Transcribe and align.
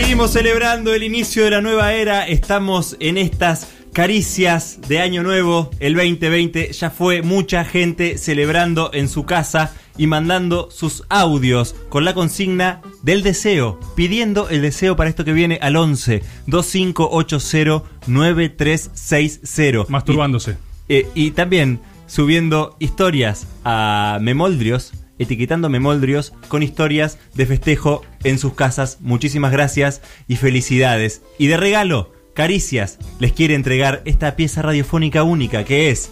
Seguimos 0.00 0.30
celebrando 0.30 0.94
el 0.94 1.02
inicio 1.02 1.42
de 1.42 1.50
la 1.50 1.60
nueva 1.60 1.92
era. 1.92 2.28
Estamos 2.28 2.96
en 3.00 3.18
estas 3.18 3.66
caricias 3.92 4.78
de 4.86 5.00
Año 5.00 5.24
Nuevo. 5.24 5.72
El 5.80 5.94
2020 5.94 6.72
ya 6.72 6.90
fue 6.90 7.22
mucha 7.22 7.64
gente 7.64 8.16
celebrando 8.16 8.92
en 8.94 9.08
su 9.08 9.24
casa 9.24 9.74
y 9.96 10.06
mandando 10.06 10.70
sus 10.70 11.02
audios 11.08 11.74
con 11.88 12.04
la 12.04 12.14
consigna 12.14 12.80
del 13.02 13.24
deseo, 13.24 13.80
pidiendo 13.96 14.48
el 14.50 14.62
deseo 14.62 14.94
para 14.94 15.10
esto 15.10 15.24
que 15.24 15.32
viene 15.32 15.58
al 15.60 15.74
11 15.74 16.22
2580 16.46 17.82
9360. 18.06 19.86
Masturbándose. 19.88 20.58
Y, 20.86 20.94
eh, 20.94 21.06
y 21.16 21.30
también 21.32 21.80
subiendo 22.06 22.76
historias 22.78 23.48
a 23.64 24.18
Memoldrios, 24.20 24.92
etiquetando 25.18 25.68
Memoldrios 25.68 26.32
con 26.48 26.62
historias 26.62 27.18
de 27.34 27.46
festejo 27.46 28.02
en 28.24 28.38
sus 28.38 28.54
casas. 28.54 28.98
Muchísimas 29.00 29.52
gracias 29.52 30.00
y 30.26 30.36
felicidades. 30.36 31.22
Y 31.38 31.46
de 31.48 31.56
regalo, 31.56 32.12
Caricias 32.34 32.98
les 33.18 33.32
quiere 33.32 33.54
entregar 33.54 34.00
esta 34.04 34.36
pieza 34.36 34.62
radiofónica 34.62 35.22
única 35.24 35.64
que 35.64 35.90
es 35.90 36.10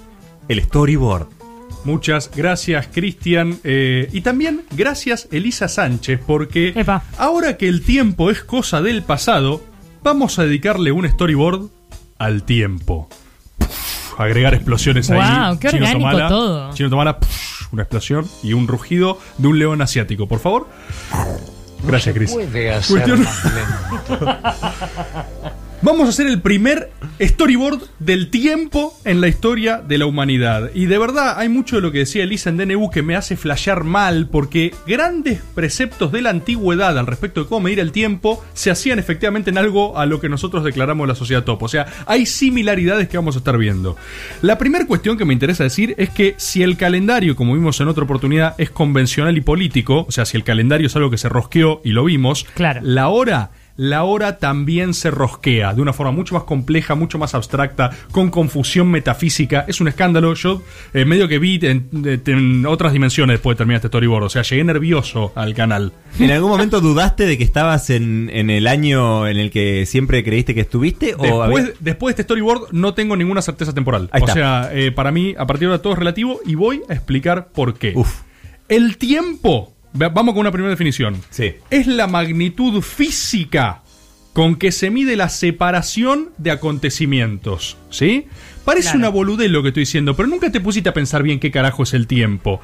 el 0.48 0.62
storyboard. 0.62 1.28
Muchas 1.84 2.30
gracias, 2.34 2.88
Cristian. 2.92 3.58
eh, 3.62 4.08
y 4.12 4.22
también 4.22 4.62
gracias, 4.72 5.28
Elisa 5.30 5.68
Sánchez, 5.68 6.20
porque 6.26 6.72
Epa. 6.74 7.04
ahora 7.16 7.56
que 7.56 7.68
el 7.68 7.82
tiempo 7.82 8.28
es 8.32 8.42
cosa 8.42 8.82
del 8.82 9.04
pasado, 9.04 9.62
vamos 10.02 10.38
a 10.40 10.44
dedicarle 10.44 10.90
un 10.90 11.08
storyboard 11.08 11.68
al 12.18 12.42
tiempo. 12.42 13.08
Puf, 13.58 14.18
agregar 14.20 14.54
explosiones 14.54 15.10
ahí. 15.10 15.16
Guau, 15.18 15.58
qué 15.60 15.68
orgánico 15.68 16.28
todo. 16.28 16.74
Chino 16.74 16.90
Tomala, 16.90 17.20
puf, 17.20 17.30
una 17.72 17.82
explosión 17.82 18.26
y 18.42 18.52
un 18.52 18.68
rugido 18.68 19.18
de 19.38 19.48
un 19.48 19.58
león 19.58 19.82
asiático, 19.82 20.26
por 20.26 20.38
favor. 20.40 20.68
Gracias. 21.84 22.14
Puede 22.32 22.72
hacer 22.72 22.96
Cuestión- 22.96 23.22
más 23.22 23.44
lento. 24.08 24.26
Vamos 25.86 26.06
a 26.06 26.08
hacer 26.08 26.26
el 26.26 26.40
primer 26.42 26.90
storyboard 27.20 27.80
del 28.00 28.28
tiempo 28.28 28.92
en 29.04 29.20
la 29.20 29.28
historia 29.28 29.76
de 29.86 29.98
la 29.98 30.06
humanidad. 30.06 30.72
Y 30.74 30.86
de 30.86 30.98
verdad, 30.98 31.38
hay 31.38 31.48
mucho 31.48 31.76
de 31.76 31.82
lo 31.82 31.92
que 31.92 31.98
decía 31.98 32.24
Elisa 32.24 32.50
en 32.50 32.56
DNU 32.56 32.90
que 32.90 33.04
me 33.04 33.14
hace 33.14 33.36
flashear 33.36 33.84
mal, 33.84 34.28
porque 34.28 34.74
grandes 34.88 35.40
preceptos 35.54 36.10
de 36.10 36.22
la 36.22 36.30
antigüedad 36.30 36.98
al 36.98 37.06
respecto 37.06 37.40
de 37.44 37.48
cómo 37.48 37.60
medir 37.60 37.78
el 37.78 37.92
tiempo 37.92 38.44
se 38.52 38.72
hacían 38.72 38.98
efectivamente 38.98 39.50
en 39.50 39.58
algo 39.58 39.96
a 39.96 40.06
lo 40.06 40.18
que 40.20 40.28
nosotros 40.28 40.64
declaramos 40.64 41.06
la 41.06 41.14
sociedad 41.14 41.44
top. 41.44 41.62
O 41.62 41.68
sea, 41.68 41.86
hay 42.06 42.26
similaridades 42.26 43.08
que 43.08 43.16
vamos 43.16 43.36
a 43.36 43.38
estar 43.38 43.56
viendo. 43.56 43.96
La 44.42 44.58
primera 44.58 44.88
cuestión 44.88 45.16
que 45.16 45.24
me 45.24 45.34
interesa 45.34 45.62
decir 45.62 45.94
es 45.98 46.10
que 46.10 46.34
si 46.36 46.64
el 46.64 46.76
calendario, 46.76 47.36
como 47.36 47.54
vimos 47.54 47.80
en 47.80 47.86
otra 47.86 48.02
oportunidad, 48.02 48.56
es 48.58 48.70
convencional 48.70 49.36
y 49.36 49.40
político, 49.40 50.04
o 50.08 50.10
sea, 50.10 50.24
si 50.24 50.36
el 50.36 50.42
calendario 50.42 50.88
es 50.88 50.96
algo 50.96 51.10
que 51.10 51.18
se 51.18 51.28
rosqueó 51.28 51.80
y 51.84 51.90
lo 51.92 52.02
vimos, 52.02 52.44
Claro. 52.56 52.80
la 52.82 53.06
hora, 53.06 53.52
la 53.76 54.04
hora 54.04 54.38
también 54.38 54.94
se 54.94 55.10
rosquea 55.10 55.74
de 55.74 55.82
una 55.82 55.92
forma 55.92 56.12
mucho 56.12 56.34
más 56.34 56.44
compleja, 56.44 56.94
mucho 56.94 57.18
más 57.18 57.34
abstracta, 57.34 57.90
con 58.10 58.30
confusión 58.30 58.90
metafísica. 58.90 59.64
Es 59.68 59.80
un 59.80 59.88
escándalo. 59.88 60.34
Yo 60.34 60.62
eh, 60.94 61.04
medio 61.04 61.28
que 61.28 61.38
vi 61.38 61.60
en, 61.62 62.64
otras 62.66 62.92
dimensiones 62.92 63.34
después 63.34 63.54
de 63.54 63.58
terminar 63.58 63.76
este 63.76 63.88
storyboard. 63.88 64.24
O 64.24 64.28
sea, 64.30 64.42
llegué 64.42 64.64
nervioso 64.64 65.32
al 65.34 65.54
canal. 65.54 65.92
¿En 66.18 66.30
algún 66.30 66.50
momento 66.50 66.80
dudaste 66.80 67.26
de 67.26 67.36
que 67.36 67.44
estabas 67.44 67.90
en, 67.90 68.30
en 68.32 68.48
el 68.50 68.66
año 68.66 69.26
en 69.28 69.36
el 69.36 69.50
que 69.50 69.84
siempre 69.86 70.24
creíste 70.24 70.54
que 70.54 70.62
estuviste? 70.62 71.14
o 71.14 71.22
Después, 71.22 71.64
había- 71.64 71.74
después 71.80 72.14
de 72.16 72.22
este 72.22 72.22
storyboard 72.22 72.72
no 72.72 72.94
tengo 72.94 73.16
ninguna 73.16 73.42
certeza 73.42 73.74
temporal. 73.74 74.08
Ahí 74.12 74.22
o 74.22 74.24
está. 74.26 74.32
sea, 74.34 74.70
eh, 74.72 74.90
para 74.90 75.12
mí, 75.12 75.34
a 75.36 75.46
partir 75.46 75.68
de 75.68 75.72
ahora 75.74 75.82
todo 75.82 75.92
es 75.92 75.98
relativo 75.98 76.40
y 76.46 76.54
voy 76.54 76.82
a 76.88 76.94
explicar 76.94 77.48
por 77.48 77.78
qué. 77.78 77.92
Uf. 77.94 78.22
El 78.68 78.96
tiempo, 78.96 79.75
vamos 79.96 80.32
con 80.34 80.40
una 80.40 80.52
primera 80.52 80.70
definición. 80.70 81.16
Sí. 81.30 81.54
Es 81.70 81.86
la 81.86 82.06
magnitud 82.06 82.80
física 82.82 83.82
con 84.32 84.56
que 84.56 84.70
se 84.70 84.90
mide 84.90 85.16
la 85.16 85.28
separación 85.28 86.30
de 86.38 86.50
acontecimientos. 86.50 87.76
¿Sí? 87.90 88.26
Parece 88.64 88.88
Claro. 88.88 88.98
una 88.98 89.08
boludez 89.08 89.50
lo 89.50 89.62
que 89.62 89.68
estoy 89.68 89.82
diciendo, 89.82 90.14
pero 90.16 90.28
nunca 90.28 90.50
te 90.50 90.60
pusiste 90.60 90.88
a 90.88 90.94
pensar 90.94 91.22
bien 91.22 91.40
qué 91.40 91.50
carajo 91.50 91.84
es 91.84 91.94
el 91.94 92.06
tiempo. 92.06 92.60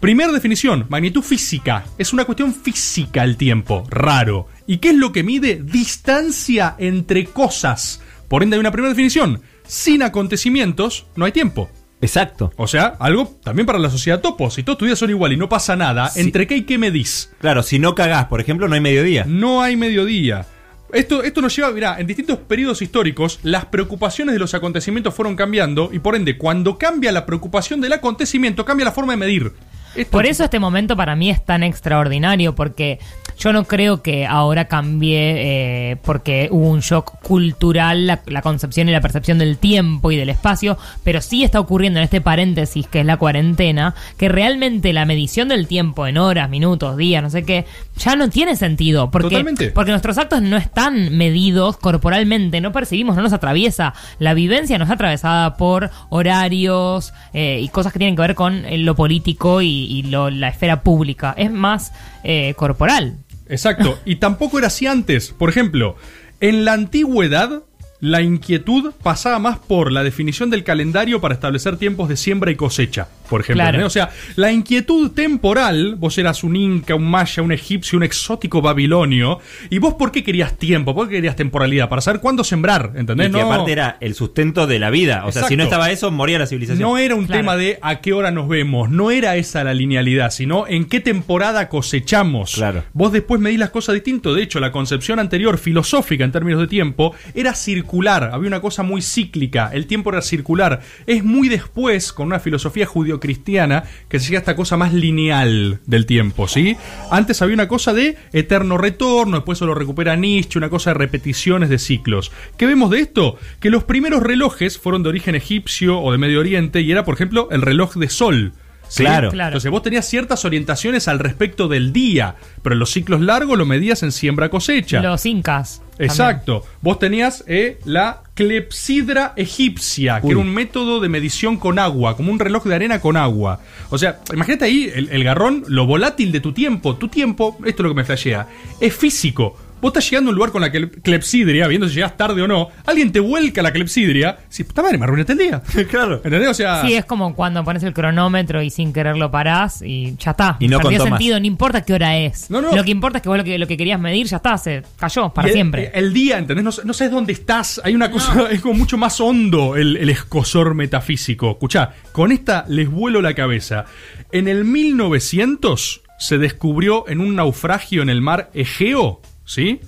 Primera 0.00 0.30
definición, 0.30 0.86
magnitud 0.90 1.22
física. 1.22 1.84
Es 1.98 2.12
una 2.12 2.26
cuestión 2.26 2.54
física 2.54 3.24
el 3.24 3.36
tiempo, 3.36 3.84
raro. 3.88 4.46
¿Y 4.66 4.76
qué 4.78 4.90
es 4.90 4.96
lo 4.96 5.10
que 5.12 5.22
mide? 5.22 5.60
Distancia 5.64 6.76
entre 6.78 7.24
cosas. 7.24 8.02
Por 8.28 8.42
ende 8.42 8.56
hay 8.56 8.60
una 8.60 8.70
primera 8.72 8.90
definición. 8.90 9.40
Sin 9.66 10.02
acontecimientos 10.02 11.06
no 11.16 11.24
hay 11.24 11.32
tiempo. 11.32 11.70
Exacto. 12.06 12.52
O 12.56 12.66
sea, 12.66 12.94
algo 12.98 13.38
también 13.42 13.66
para 13.66 13.78
la 13.78 13.90
sociedad 13.90 14.20
topo. 14.20 14.50
Si 14.50 14.62
todos 14.62 14.78
tus 14.78 14.86
días 14.86 14.98
son 14.98 15.10
igual 15.10 15.32
y 15.32 15.36
no 15.36 15.48
pasa 15.48 15.76
nada, 15.76 16.08
Sí. 16.08 16.20
¿entre 16.20 16.46
qué 16.46 16.56
y 16.56 16.62
qué 16.62 16.78
medís? 16.78 17.32
Claro, 17.40 17.62
si 17.62 17.78
no 17.78 17.94
cagás, 17.94 18.26
por 18.26 18.40
ejemplo, 18.40 18.68
no 18.68 18.74
hay 18.74 18.80
mediodía. 18.80 19.24
No 19.26 19.60
hay 19.62 19.76
mediodía. 19.76 20.46
Esto, 20.92 21.24
esto 21.24 21.42
nos 21.42 21.54
lleva, 21.54 21.72
mirá, 21.72 21.98
en 21.98 22.06
distintos 22.06 22.38
periodos 22.38 22.80
históricos, 22.80 23.40
las 23.42 23.64
preocupaciones 23.66 24.32
de 24.34 24.38
los 24.38 24.54
acontecimientos 24.54 25.12
fueron 25.14 25.34
cambiando 25.34 25.90
y 25.92 25.98
por 25.98 26.14
ende, 26.14 26.38
cuando 26.38 26.78
cambia 26.78 27.10
la 27.10 27.26
preocupación 27.26 27.80
del 27.80 27.92
acontecimiento, 27.92 28.64
cambia 28.64 28.84
la 28.84 28.92
forma 28.92 29.12
de 29.12 29.16
medir. 29.16 29.52
Esto- 29.96 30.10
Por 30.10 30.26
eso 30.26 30.44
este 30.44 30.58
momento 30.58 30.96
para 30.96 31.16
mí 31.16 31.30
es 31.30 31.44
tan 31.44 31.62
extraordinario, 31.62 32.54
porque 32.54 32.98
yo 33.38 33.52
no 33.52 33.64
creo 33.64 34.02
que 34.02 34.26
ahora 34.26 34.64
cambie 34.66 35.90
eh, 35.92 35.96
porque 36.04 36.48
hubo 36.50 36.68
un 36.70 36.80
shock 36.80 37.20
cultural 37.22 38.06
la, 38.06 38.20
la 38.26 38.40
concepción 38.40 38.88
y 38.88 38.92
la 38.92 39.00
percepción 39.02 39.36
del 39.38 39.58
tiempo 39.58 40.10
y 40.10 40.16
del 40.16 40.30
espacio, 40.30 40.78
pero 41.04 41.20
sí 41.20 41.44
está 41.44 41.60
ocurriendo 41.60 41.98
en 41.98 42.04
este 42.04 42.20
paréntesis 42.22 42.86
que 42.86 43.00
es 43.00 43.06
la 43.06 43.18
cuarentena, 43.18 43.94
que 44.16 44.28
realmente 44.30 44.92
la 44.94 45.04
medición 45.04 45.48
del 45.48 45.66
tiempo 45.66 46.06
en 46.06 46.16
horas, 46.16 46.48
minutos, 46.48 46.96
días, 46.96 47.22
no 47.22 47.28
sé 47.30 47.44
qué, 47.44 47.66
ya 47.98 48.16
no 48.16 48.30
tiene 48.30 48.56
sentido, 48.56 49.10
porque, 49.10 49.28
Totalmente. 49.28 49.70
porque 49.70 49.90
nuestros 49.90 50.16
actos 50.18 50.40
no 50.40 50.56
están 50.56 51.16
medidos 51.16 51.76
corporalmente, 51.76 52.60
no 52.62 52.72
percibimos, 52.72 53.16
no 53.16 53.22
nos 53.22 53.32
atraviesa. 53.34 53.92
La 54.18 54.32
vivencia 54.34 54.78
nos 54.78 54.88
es 54.88 54.92
atravesada 54.94 55.56
por 55.56 55.90
horarios 56.08 57.12
eh, 57.34 57.60
y 57.62 57.68
cosas 57.68 57.92
que 57.92 57.98
tienen 57.98 58.16
que 58.16 58.22
ver 58.22 58.34
con 58.34 58.64
eh, 58.64 58.78
lo 58.78 58.94
político 58.94 59.60
y, 59.62 59.85
y 59.86 60.02
lo- 60.02 60.30
la 60.30 60.48
esfera 60.48 60.82
pública. 60.82 61.34
Es 61.36 61.50
más 61.50 61.92
eh, 62.24 62.54
corporal. 62.56 63.18
Exacto. 63.48 63.98
Y 64.04 64.16
tampoco 64.16 64.58
era 64.58 64.66
así 64.66 64.86
antes. 64.86 65.30
Por 65.30 65.48
ejemplo, 65.48 65.96
en 66.40 66.64
la 66.64 66.72
antigüedad, 66.72 67.62
la 68.00 68.20
inquietud 68.22 68.92
pasaba 69.02 69.38
más 69.38 69.58
por 69.58 69.90
la 69.90 70.02
definición 70.04 70.50
del 70.50 70.64
calendario 70.64 71.20
para 71.20 71.34
establecer 71.34 71.76
tiempos 71.76 72.08
de 72.08 72.16
siembra 72.16 72.50
y 72.50 72.56
cosecha, 72.56 73.08
por 73.30 73.40
ejemplo. 73.40 73.62
Claro. 73.62 73.80
¿no? 73.80 73.86
O 73.86 73.90
sea, 73.90 74.10
la 74.36 74.52
inquietud 74.52 75.10
temporal, 75.12 75.94
vos 75.96 76.16
eras 76.18 76.44
un 76.44 76.56
inca, 76.56 76.94
un 76.94 77.08
maya, 77.10 77.42
un 77.42 77.52
egipcio, 77.52 77.96
un 77.96 78.02
exótico 78.02 78.60
babilonio, 78.60 79.38
y 79.70 79.78
vos 79.78 79.94
por 79.94 80.12
qué 80.12 80.22
querías 80.22 80.58
tiempo, 80.58 80.94
por 80.94 81.08
qué 81.08 81.16
querías 81.16 81.36
temporalidad, 81.36 81.88
para 81.88 82.02
saber 82.02 82.20
cuándo 82.20 82.44
sembrar, 82.44 82.92
¿entendés? 82.96 83.28
Y 83.28 83.32
que 83.32 83.38
No- 83.38 83.52
aparte 83.52 83.72
era 83.72 83.96
el 84.00 84.14
sustento 84.14 84.66
de 84.66 84.78
la 84.78 84.90
vida. 84.90 85.24
O 85.26 85.32
sea, 85.32 85.44
si 85.48 85.56
no 85.56 85.64
estaba 85.64 85.90
eso, 85.90 86.10
moría 86.10 86.38
la 86.38 86.46
civilización. 86.46 86.88
No 86.88 86.98
era 86.98 87.14
un 87.14 87.26
Claro. 87.26 87.40
tema 87.40 87.56
de 87.56 87.78
a 87.80 88.00
qué 88.00 88.12
hora 88.12 88.30
nos 88.30 88.46
vemos, 88.48 88.90
no 88.90 89.10
era 89.10 89.36
esa 89.36 89.64
la 89.64 89.72
linealidad, 89.74 90.30
sino 90.30 90.66
en 90.66 90.84
qué 90.84 91.00
temporada 91.00 91.68
cosechamos. 91.70 92.54
Claro. 92.54 92.84
Vos 92.92 93.12
después 93.12 93.40
medís 93.40 93.58
las 93.58 93.70
cosas 93.70 93.94
distinto. 93.94 94.34
De 94.34 94.42
hecho, 94.42 94.60
la 94.60 94.70
concepción 94.70 95.18
anterior, 95.18 95.56
filosófica 95.58 96.24
en 96.24 96.32
términos 96.32 96.60
de 96.60 96.66
tiempo, 96.66 97.14
era 97.34 97.54
circular. 97.54 97.85
Había 98.32 98.48
una 98.48 98.60
cosa 98.60 98.82
muy 98.82 99.02
cíclica. 99.02 99.70
El 99.72 99.86
tiempo 99.86 100.10
era 100.10 100.22
circular. 100.22 100.80
Es 101.06 101.24
muy 101.24 101.48
después, 101.48 102.12
con 102.12 102.26
una 102.26 102.40
filosofía 102.40 102.86
judio-cristiana, 102.86 103.84
que 104.08 104.20
se 104.20 104.26
llega 104.26 104.38
a 104.38 104.40
esta 104.40 104.56
cosa 104.56 104.76
más 104.76 104.92
lineal 104.92 105.80
del 105.86 106.06
tiempo, 106.06 106.48
¿sí? 106.48 106.76
Antes 107.10 107.42
había 107.42 107.54
una 107.54 107.68
cosa 107.68 107.94
de 107.94 108.16
eterno 108.32 108.78
retorno, 108.78 109.36
después 109.36 109.58
eso 109.58 109.66
lo 109.66 109.74
recupera 109.74 110.16
Nietzsche, 110.16 110.58
una 110.58 110.70
cosa 110.70 110.90
de 110.90 110.94
repeticiones 110.94 111.68
de 111.68 111.78
ciclos. 111.78 112.32
¿Qué 112.56 112.66
vemos 112.66 112.90
de 112.90 113.00
esto? 113.00 113.38
Que 113.60 113.70
los 113.70 113.84
primeros 113.84 114.22
relojes 114.22 114.78
fueron 114.78 115.02
de 115.02 115.08
origen 115.08 115.34
egipcio 115.34 116.00
o 116.00 116.12
de 116.12 116.18
Medio 116.18 116.40
Oriente 116.40 116.80
y 116.80 116.90
era, 116.90 117.04
por 117.04 117.14
ejemplo, 117.14 117.48
el 117.50 117.62
reloj 117.62 117.94
de 117.94 118.08
sol. 118.08 118.52
¿Sí? 118.88 119.02
Claro. 119.02 119.30
Claro. 119.30 119.48
Entonces 119.48 119.70
vos 119.70 119.82
tenías 119.82 120.06
ciertas 120.06 120.44
orientaciones 120.44 121.08
al 121.08 121.18
respecto 121.18 121.68
del 121.68 121.92
día, 121.92 122.36
pero 122.62 122.74
en 122.74 122.78
los 122.78 122.90
ciclos 122.90 123.20
largos 123.20 123.58
lo 123.58 123.66
medías 123.66 124.02
en 124.02 124.12
siembra-cosecha. 124.12 125.00
Los 125.00 125.26
incas. 125.26 125.82
también. 125.90 126.10
Exacto. 126.10 126.64
Vos 126.82 126.98
tenías 126.98 127.44
eh, 127.46 127.78
la 127.84 128.22
clepsidra 128.34 129.32
egipcia, 129.36 130.20
que 130.20 130.28
era 130.28 130.38
un 130.38 130.52
método 130.52 131.00
de 131.00 131.08
medición 131.08 131.56
con 131.56 131.78
agua, 131.78 132.16
como 132.16 132.30
un 132.30 132.38
reloj 132.38 132.64
de 132.64 132.74
arena 132.74 133.00
con 133.00 133.16
agua. 133.16 133.60
O 133.90 133.98
sea, 133.98 134.20
imagínate 134.32 134.66
ahí 134.66 134.90
el, 134.94 135.08
el 135.10 135.24
garrón, 135.24 135.64
lo 135.68 135.86
volátil 135.86 136.32
de 136.32 136.40
tu 136.40 136.52
tiempo. 136.52 136.96
Tu 136.96 137.08
tiempo, 137.08 137.56
esto 137.64 137.82
es 137.82 137.84
lo 137.84 137.88
que 137.90 137.96
me 137.96 138.04
flashea, 138.04 138.46
es 138.80 138.94
físico. 138.94 139.56
Vos 139.80 139.90
estás 139.90 140.08
llegando 140.10 140.30
a 140.30 140.32
un 140.32 140.36
lugar 140.36 140.52
con 140.52 140.62
la 140.62 140.72
cle- 140.72 140.90
clepsidria, 141.02 141.68
viendo 141.68 141.86
si 141.88 141.96
llegas 141.96 142.16
tarde 142.16 142.40
o 142.42 142.48
no, 142.48 142.68
alguien 142.86 143.12
te 143.12 143.20
vuelca 143.20 143.60
la 143.62 143.72
clepsidria, 143.72 144.38
si 144.48 144.64
puta 144.64 144.82
madre, 144.82 144.96
me 144.98 145.04
arruinaste 145.04 145.32
el 145.34 145.38
día. 145.38 145.62
claro. 145.90 146.16
¿Entendés? 146.24 146.48
O 146.48 146.54
sea, 146.54 146.80
Sí, 146.82 146.94
es 146.94 147.04
como 147.04 147.34
cuando 147.34 147.62
pones 147.62 147.82
el 147.82 147.92
cronómetro 147.92 148.62
y 148.62 148.70
sin 148.70 148.92
quererlo 148.92 149.30
parás 149.30 149.82
y 149.82 150.16
ya 150.16 150.30
está. 150.32 150.56
Y 150.60 150.68
no 150.68 150.80
Perdió 150.80 151.02
sentido, 151.02 151.38
no 151.38 151.46
importa 151.46 151.82
qué 151.82 151.92
hora 151.94 152.16
es. 152.16 152.50
No, 152.50 152.62
no. 152.62 152.74
Lo 152.74 152.84
que 152.84 152.90
importa 152.90 153.18
es 153.18 153.22
que 153.22 153.28
vos 153.28 153.38
lo 153.38 153.44
que, 153.44 153.58
lo 153.58 153.66
que 153.66 153.76
querías 153.76 154.00
medir 154.00 154.26
ya 154.26 154.38
está, 154.38 154.56
se 154.58 154.82
cayó 154.98 155.28
para 155.28 155.48
el- 155.48 155.54
siempre. 155.54 155.90
El, 155.94 156.12
día, 156.12 156.38
¿entendés? 156.38 156.64
No, 156.64 156.70
no 156.84 156.92
sabes 156.94 157.12
dónde 157.12 157.32
estás. 157.34 157.80
Hay 157.84 157.94
una 157.94 158.10
cosa, 158.10 158.46
es 158.50 158.60
como 158.62 158.74
mucho 158.74 158.96
más 158.96 159.20
hondo 159.20 159.76
el, 159.76 159.96
el 159.98 160.08
escosor 160.08 160.74
metafísico. 160.74 161.50
Escuchá, 161.52 161.92
con 162.12 162.32
esta 162.32 162.64
les 162.68 162.90
vuelo 162.90 163.20
la 163.20 163.34
cabeza. 163.34 163.84
En 164.32 164.48
el 164.48 164.64
1900 164.64 166.02
se 166.18 166.38
descubrió 166.38 167.08
en 167.08 167.20
un 167.20 167.34
naufragio 167.36 168.02
en 168.02 168.08
el 168.08 168.22
mar 168.22 168.50
Egeo, 168.54 169.20
¿sí? 169.46 169.80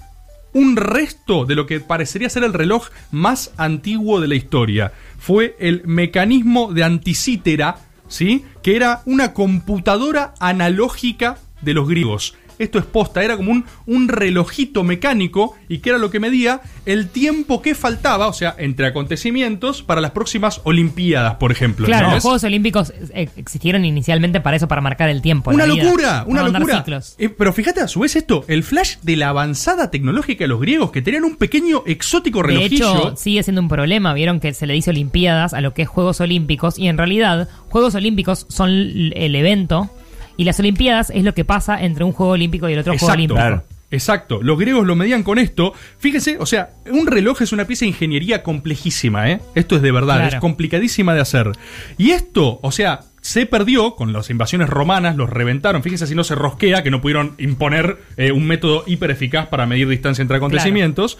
un 0.53 0.77
resto 0.77 1.45
de 1.45 1.55
lo 1.55 1.67
que 1.67 1.81
parecería 1.81 2.31
ser 2.31 2.45
el 2.45 2.53
reloj 2.53 2.89
más 3.11 3.53
antiguo 3.57 4.21
de 4.21 4.29
la 4.29 4.35
historia. 4.35 4.93
Fue 5.19 5.57
el 5.59 5.83
mecanismo 5.87 6.73
de 6.73 6.85
anticítera, 6.85 7.79
¿sí? 8.09 8.45
Que 8.63 8.77
era 8.77 9.03
una 9.05 9.35
computadora 9.35 10.35
analógica 10.41 11.39
de 11.61 11.75
los 11.75 11.89
griegos. 11.89 12.35
Esto 12.59 12.79
es 12.79 12.85
posta, 12.85 13.23
era 13.23 13.37
como 13.37 13.53
un, 13.53 13.65
un 13.87 14.09
relojito 14.09 14.85
mecánico 14.85 15.57
y 15.69 15.79
que 15.79 15.91
era 15.91 15.99
lo 15.99 16.11
que 16.11 16.21
medía 16.21 16.61
el 16.87 17.09
tiempo 17.09 17.63
que 17.63 17.75
faltaba, 17.75 18.29
o 18.29 18.33
sea, 18.33 18.55
entre 18.59 18.87
acontecimientos 18.87 19.83
para 19.83 20.01
las 20.01 20.13
próximas 20.13 20.61
Olimpiadas, 20.65 21.37
por 21.37 21.53
ejemplo. 21.53 21.87
Claro, 21.87 22.11
los 22.11 22.23
Juegos 22.23 22.45
Olímpicos 22.45 22.93
eh, 23.15 23.29
existieron 23.37 23.85
inicialmente 23.85 24.41
para 24.41 24.57
eso, 24.57 24.69
para 24.69 24.81
marcar 24.81 25.09
el 25.09 25.23
tiempo. 25.23 25.51
Una 25.51 25.67
vida, 25.67 25.85
locura, 25.85 26.25
una 26.27 26.43
locura. 26.43 26.85
Eh, 27.19 27.29
pero 27.29 27.53
fíjate 27.53 27.81
a 27.81 27.89
su 27.89 28.01
vez 28.01 28.17
esto, 28.17 28.45
el 28.49 28.63
flash 28.63 28.97
de 29.03 29.17
la 29.17 29.29
avanzada 29.29 29.91
tecnológica 29.91 30.45
de 30.45 30.49
los 30.49 30.61
griegos 30.61 30.91
que 30.91 31.03
tenían 31.03 31.25
un 31.25 31.37
pequeño 31.37 31.83
exótico 31.87 32.43
De 32.43 32.49
relojillo. 32.49 32.91
hecho, 32.91 33.17
sigue 33.17 33.43
siendo 33.43 33.61
un 33.61 33.69
problema. 33.69 34.15
Vieron 34.15 34.41
que 34.41 34.53
se 34.55 34.67
le 34.67 34.75
dice 34.75 34.91
Olimpiadas 34.91 35.55
a 35.55 35.61
lo 35.61 35.75
que 35.75 35.83
es 35.83 35.89
Juegos 35.89 36.21
Olímpicos. 36.21 36.79
Y 36.79 36.89
en 36.89 36.99
realidad, 36.99 37.49
Juegos 37.69 37.95
Olímpicos 37.95 38.47
son 38.49 38.71
el 38.71 39.35
evento. 39.35 39.91
Y 40.39 40.45
las 40.45 40.59
Olimpiadas 40.61 41.11
es 41.11 41.23
lo 41.25 41.35
que 41.35 41.45
pasa 41.45 41.83
entre 41.85 42.05
un 42.05 42.13
Juego 42.13 42.33
Olímpico 42.33 42.67
y 42.69 42.73
el 42.73 42.79
otro 42.79 42.97
Juego 42.97 43.13
Olímpico. 43.13 43.63
exacto. 43.91 44.41
Los 44.43 44.59
griegos 44.59 44.87
lo 44.87 44.95
medían 44.97 45.23
con 45.23 45.39
esto. 45.39 45.73
Fíjese, 45.99 46.39
o 46.39 46.47
sea, 46.47 46.71
un 46.91 47.07
reloj 47.07 47.43
es 47.43 47.53
una 47.53 47.67
pieza 47.67 47.81
de 47.85 47.89
ingeniería 47.89 48.43
complejísima, 48.43 49.31
¿eh? 49.31 49.41
Esto 49.55 49.77
es 49.77 49.83
de 49.83 49.93
verdad, 49.93 50.17
Claro. 50.17 50.37
es 50.37 50.41
complicadísima 50.41 51.13
de 51.15 51.21
hacer. 51.21 51.51
Y 51.99 52.11
esto, 52.13 52.61
o 52.63 52.71
sea, 52.73 53.01
se 53.29 53.45
perdió 53.45 53.95
con 53.95 54.15
las 54.15 54.31
invasiones 54.31 54.71
romanas, 54.71 55.15
los 55.15 55.29
reventaron. 55.29 55.83
Fíjese 55.83 56.07
si 56.07 56.15
no 56.15 56.25
se 56.25 56.35
rosquea, 56.35 56.83
que 56.83 56.91
no 56.91 57.03
pudieron 57.03 57.35
imponer 57.37 57.99
eh, 58.17 58.33
un 58.33 58.47
método 58.47 58.85
hiper 58.87 59.11
eficaz 59.11 59.49
para 59.49 59.67
medir 59.67 59.87
distancia 59.87 60.23
entre 60.23 60.39
acontecimientos. 60.39 61.19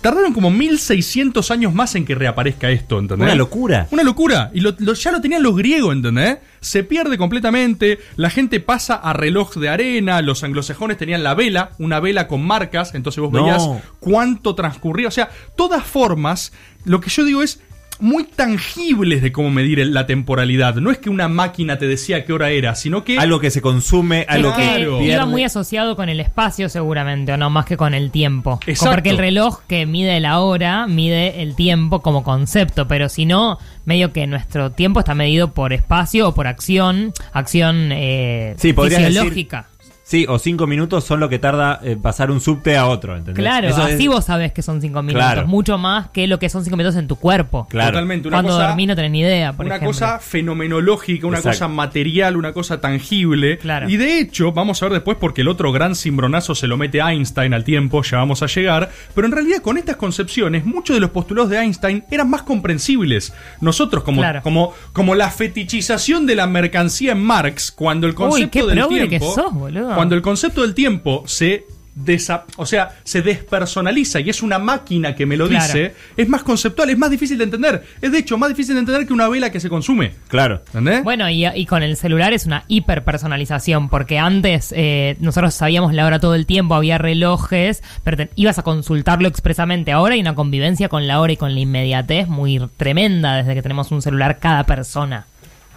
Tardaron 0.00 0.32
como 0.34 0.52
1600 0.52 1.50
años 1.50 1.74
más 1.74 1.96
en 1.96 2.04
que 2.04 2.14
reaparezca 2.14 2.70
esto, 2.70 3.00
¿entendés? 3.00 3.26
Una 3.26 3.34
locura. 3.34 3.88
Una 3.90 4.04
locura. 4.04 4.52
Y 4.54 4.60
lo, 4.60 4.76
lo- 4.78 4.92
ya 4.94 5.10
lo 5.10 5.20
tenían 5.20 5.42
los 5.42 5.56
griegos, 5.56 5.92
¿entendés? 5.96 6.38
Se 6.60 6.84
pierde 6.84 7.18
completamente. 7.18 7.98
La 8.14 8.30
gente 8.30 8.60
pasa 8.60 8.94
a 8.94 9.12
reloj 9.12 9.56
de 9.56 9.68
arena. 9.68 10.22
Los 10.22 10.44
anglosajones 10.44 10.96
tenían 10.96 11.24
la 11.24 11.34
vela, 11.34 11.72
una 11.80 11.98
vela 11.98 12.28
con 12.28 12.46
marcas. 12.46 12.94
Entonces 12.94 13.20
vos 13.20 13.32
No. 13.32 13.42
veías 13.42 13.68
cuánto 13.98 14.54
transcurría. 14.54 15.08
O 15.08 15.12
sea, 15.12 15.28
todas 15.56 15.82
formas. 15.84 16.52
Lo 16.84 17.00
que 17.00 17.10
yo 17.10 17.24
digo 17.24 17.42
es 17.42 17.60
muy 18.00 18.24
tangibles 18.24 19.22
de 19.22 19.32
cómo 19.32 19.50
medir 19.50 19.84
la 19.86 20.06
temporalidad. 20.06 20.76
No 20.76 20.90
es 20.90 20.98
que 20.98 21.10
una 21.10 21.28
máquina 21.28 21.78
te 21.78 21.86
decía 21.86 22.24
qué 22.24 22.32
hora 22.32 22.50
era, 22.50 22.74
sino 22.74 23.04
que. 23.04 23.18
Algo 23.18 23.40
que 23.40 23.50
se 23.50 23.60
consume, 23.60 24.24
algo 24.28 24.50
Es 24.50 24.56
que 24.56 24.62
que 24.62 24.68
Claro. 24.78 25.02
iba 25.02 25.26
muy 25.26 25.44
asociado 25.44 25.96
con 25.96 26.08
el 26.08 26.20
espacio 26.20 26.68
seguramente, 26.68 27.32
o 27.32 27.36
no 27.36 27.50
más 27.50 27.64
que 27.66 27.76
con 27.76 27.94
el 27.94 28.10
tiempo. 28.10 28.60
Exacto. 28.66 28.94
Porque 28.94 29.10
el 29.10 29.18
reloj 29.18 29.60
que 29.66 29.86
mide 29.86 30.20
la 30.20 30.40
hora, 30.40 30.86
mide 30.86 31.42
el 31.42 31.54
tiempo 31.56 32.00
como 32.02 32.22
concepto, 32.22 32.86
pero 32.88 33.08
si 33.08 33.24
no, 33.26 33.58
medio 33.84 34.12
que 34.12 34.26
nuestro 34.26 34.70
tiempo 34.72 35.00
está 35.00 35.14
medido 35.14 35.52
por 35.52 35.72
espacio 35.72 36.28
o 36.28 36.34
por 36.34 36.46
acción, 36.46 37.12
acción 37.32 37.90
eh, 37.92 38.54
Sí, 38.58 38.72
fisiológica. 38.72 39.68
Sí, 40.08 40.24
o 40.26 40.38
cinco 40.38 40.66
minutos 40.66 41.04
son 41.04 41.20
lo 41.20 41.28
que 41.28 41.38
tarda 41.38 41.80
eh, 41.82 41.94
pasar 42.00 42.30
un 42.30 42.40
subte 42.40 42.78
a 42.78 42.86
otro, 42.86 43.14
¿entendés? 43.14 43.42
Claro, 43.44 43.68
Eso 43.68 43.86
es- 43.86 43.96
así 43.96 44.08
vos 44.08 44.24
sabés 44.24 44.52
que 44.52 44.62
son 44.62 44.80
cinco 44.80 45.02
minutos, 45.02 45.22
Claro. 45.22 45.46
mucho 45.46 45.76
más 45.76 46.08
que 46.08 46.26
lo 46.26 46.38
que 46.38 46.48
son 46.48 46.64
cinco 46.64 46.78
minutos 46.78 46.96
en 46.98 47.06
tu 47.06 47.16
cuerpo. 47.16 47.66
Claro. 47.68 47.90
Totalmente. 47.90 48.26
Una 48.28 48.38
Cuando 48.38 48.52
cosa, 48.54 48.68
dormí 48.68 48.86
no 48.86 48.96
tenés 48.96 49.10
ni 49.10 49.20
idea, 49.20 49.52
por 49.52 49.66
una 49.66 49.74
ejemplo. 49.76 49.92
cosa 49.92 50.18
fenomenológica, 50.18 51.26
una 51.26 51.36
Exacto. 51.36 51.58
cosa 51.58 51.68
material, 51.68 52.38
una 52.38 52.54
cosa 52.54 52.80
tangible. 52.80 53.58
Claro. 53.58 53.86
Y 53.86 53.98
de 53.98 54.18
hecho, 54.18 54.50
vamos 54.52 54.82
a 54.82 54.86
ver 54.86 54.94
después 54.94 55.18
porque 55.20 55.42
el 55.42 55.48
otro 55.48 55.72
gran 55.72 55.94
cimbronazo 55.94 56.54
se 56.54 56.66
lo 56.68 56.78
mete 56.78 57.00
Einstein 57.00 57.52
al 57.52 57.64
tiempo, 57.64 58.02
ya 58.02 58.16
vamos 58.16 58.42
a 58.42 58.46
llegar. 58.46 58.88
Pero 59.14 59.26
en 59.26 59.32
realidad 59.34 59.60
con 59.60 59.76
estas 59.76 59.96
concepciones, 59.96 60.64
muchos 60.64 60.96
de 60.96 61.00
los 61.00 61.10
postulados 61.10 61.50
de 61.50 61.58
Einstein 61.58 62.04
eran 62.10 62.30
más 62.30 62.42
comprensibles. 62.44 63.34
Nosotros, 63.60 64.04
como, 64.04 64.22
Claro. 64.22 64.40
como, 64.42 64.72
como 64.94 65.14
la 65.14 65.30
fetichización 65.30 66.24
de 66.24 66.34
la 66.34 66.46
mercancía 66.46 67.12
en 67.12 67.22
Marx, 67.22 67.70
cuando 67.70 68.06
el 68.06 68.12
Uy, 68.12 68.16
concepto 68.16 68.50
qué 68.68 68.98
del 68.98 69.08
que 69.10 69.20
sos, 69.20 69.52
boludo. 69.52 69.97
Cuando 69.98 70.14
el 70.14 70.22
concepto 70.22 70.62
del 70.62 70.74
tiempo 70.74 71.24
se 71.26 71.64
desa- 71.96 72.44
o 72.56 72.64
sea, 72.64 72.90
se 73.02 73.22
despersonaliza 73.22 74.20
y 74.20 74.30
es 74.30 74.40
una 74.40 74.60
máquina 74.60 75.16
que 75.16 75.26
me 75.26 75.36
lo 75.36 75.48
Claro. 75.48 75.64
dice, 75.66 75.94
es 76.16 76.28
más 76.28 76.44
conceptual, 76.44 76.90
es 76.90 76.96
más 76.96 77.10
difícil 77.10 77.36
de 77.38 77.42
entender. 77.42 77.82
Es 78.00 78.12
de 78.12 78.18
hecho 78.18 78.38
más 78.38 78.50
difícil 78.50 78.74
de 78.76 78.80
entender 78.80 79.04
que 79.04 79.12
una 79.12 79.28
vela 79.28 79.50
que 79.50 79.58
se 79.58 79.68
consume. 79.68 80.12
Claro. 80.28 80.62
¿Entendés? 80.66 81.02
Bueno, 81.02 81.28
y, 81.28 81.44
y 81.44 81.66
con 81.66 81.82
el 81.82 81.96
celular 81.96 82.32
es 82.32 82.46
una 82.46 82.62
hiperpersonalización, 82.68 83.88
porque 83.88 84.18
antes 84.18 84.72
eh, 84.76 85.16
nosotros 85.20 85.54
sabíamos 85.54 85.92
la 85.92 86.06
hora 86.06 86.20
todo 86.20 86.34
el 86.36 86.46
tiempo, 86.46 86.74
había 86.76 86.98
relojes, 86.98 87.82
pero 88.04 88.16
te- 88.16 88.30
ibas 88.36 88.58
a 88.58 88.62
consultarlo 88.62 89.26
expresamente. 89.28 89.90
Ahora 89.92 90.14
hay 90.14 90.20
una 90.20 90.34
convivencia 90.36 90.88
con 90.88 91.06
la 91.08 91.20
hora 91.20 91.32
y 91.32 91.36
con 91.36 91.52
la 91.54 91.60
inmediatez 91.60 92.28
muy 92.28 92.60
tremenda 92.76 93.36
desde 93.36 93.54
que 93.54 93.62
tenemos 93.62 93.90
un 93.90 94.02
celular 94.02 94.38
cada 94.38 94.64
persona, 94.64 95.26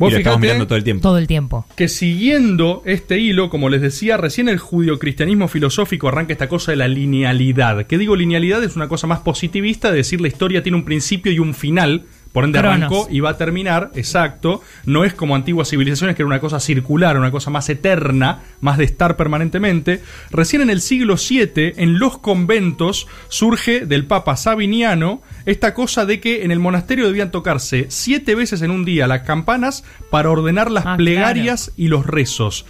Y 0.10 0.12
lo 0.12 0.18
estamos 0.18 0.40
mirando 0.40 0.68
todo 0.68 0.78
el 0.78 0.84
tiempo. 0.84 1.02
todo 1.02 1.18
el 1.18 1.28
tiempo. 1.28 1.66
que 1.76 1.88
siguiendo 1.88 2.82
este 2.86 3.20
hilo, 3.20 3.50
como 3.50 3.70
les 3.70 3.82
decía, 3.82 4.18
recién 4.18 4.50
el 4.50 4.58
judio-cristianismo 4.58 5.48
filosófico 5.48 6.08
arranca 6.08 6.34
esta 6.34 6.48
cosa 6.48 6.72
de 6.72 6.78
la 6.78 6.88
linealidad. 6.88 7.86
Que 7.86 7.98
digo 7.98 8.16
linealidad 8.16 8.64
es 8.64 8.76
una 8.76 8.88
cosa 8.88 9.08
más 9.08 9.20
positivista 9.20 9.92
de 9.92 9.98
decir 9.98 10.22
la 10.22 10.28
historia 10.28 10.64
tiene 10.64 10.78
un 10.78 10.86
principio 10.86 11.32
y 11.32 11.40
un 11.40 11.54
final. 11.54 12.06
Por 12.32 12.46
ende 12.46 12.60
Cronos. 12.60 12.78
arrancó 12.78 13.08
y 13.12 13.20
va 13.20 13.32
a 13.32 13.38
terminar, 13.38 13.92
exacto. 13.96 14.62
No 14.86 15.04
es 15.04 15.14
como 15.14 15.36
antiguas 15.36 15.70
civilizaciones 15.70 16.16
que 16.16 16.22
era 16.22 16.28
una 16.28 16.40
cosa 16.40 16.60
circular, 16.60 17.18
una 17.18 17.32
cosa 17.32 17.50
más 17.50 17.68
eterna, 17.70 18.40
más 18.62 18.78
de 18.78 18.86
estar 18.86 19.18
permanentemente. 19.18 20.02
Recién 20.30 20.62
en 20.62 20.70
el 20.70 20.82
siglo 20.82 21.16
VII, 21.18 21.74
en 21.78 22.00
los 22.00 22.18
conventos, 22.20 23.08
surge 23.28 23.86
del 23.86 24.06
Papa 24.06 24.38
Sabiniano 24.38 25.22
esta 25.46 25.74
cosa 25.74 26.06
de 26.06 26.20
que 26.20 26.44
en 26.44 26.52
el 26.52 26.60
monasterio 26.60 27.06
debían 27.08 27.32
tocarse 27.32 27.88
siete 27.90 28.36
veces 28.36 28.62
en 28.62 28.72
un 28.72 28.86
día 28.86 29.08
las 29.08 29.22
campanas 29.24 29.84
para 30.10 30.30
ordenar 30.30 30.72
las 30.72 30.86
Ah, 30.86 30.98
plegarias 30.98 31.72
y 31.78 31.88
los 31.90 32.06
rezos. 32.06 32.66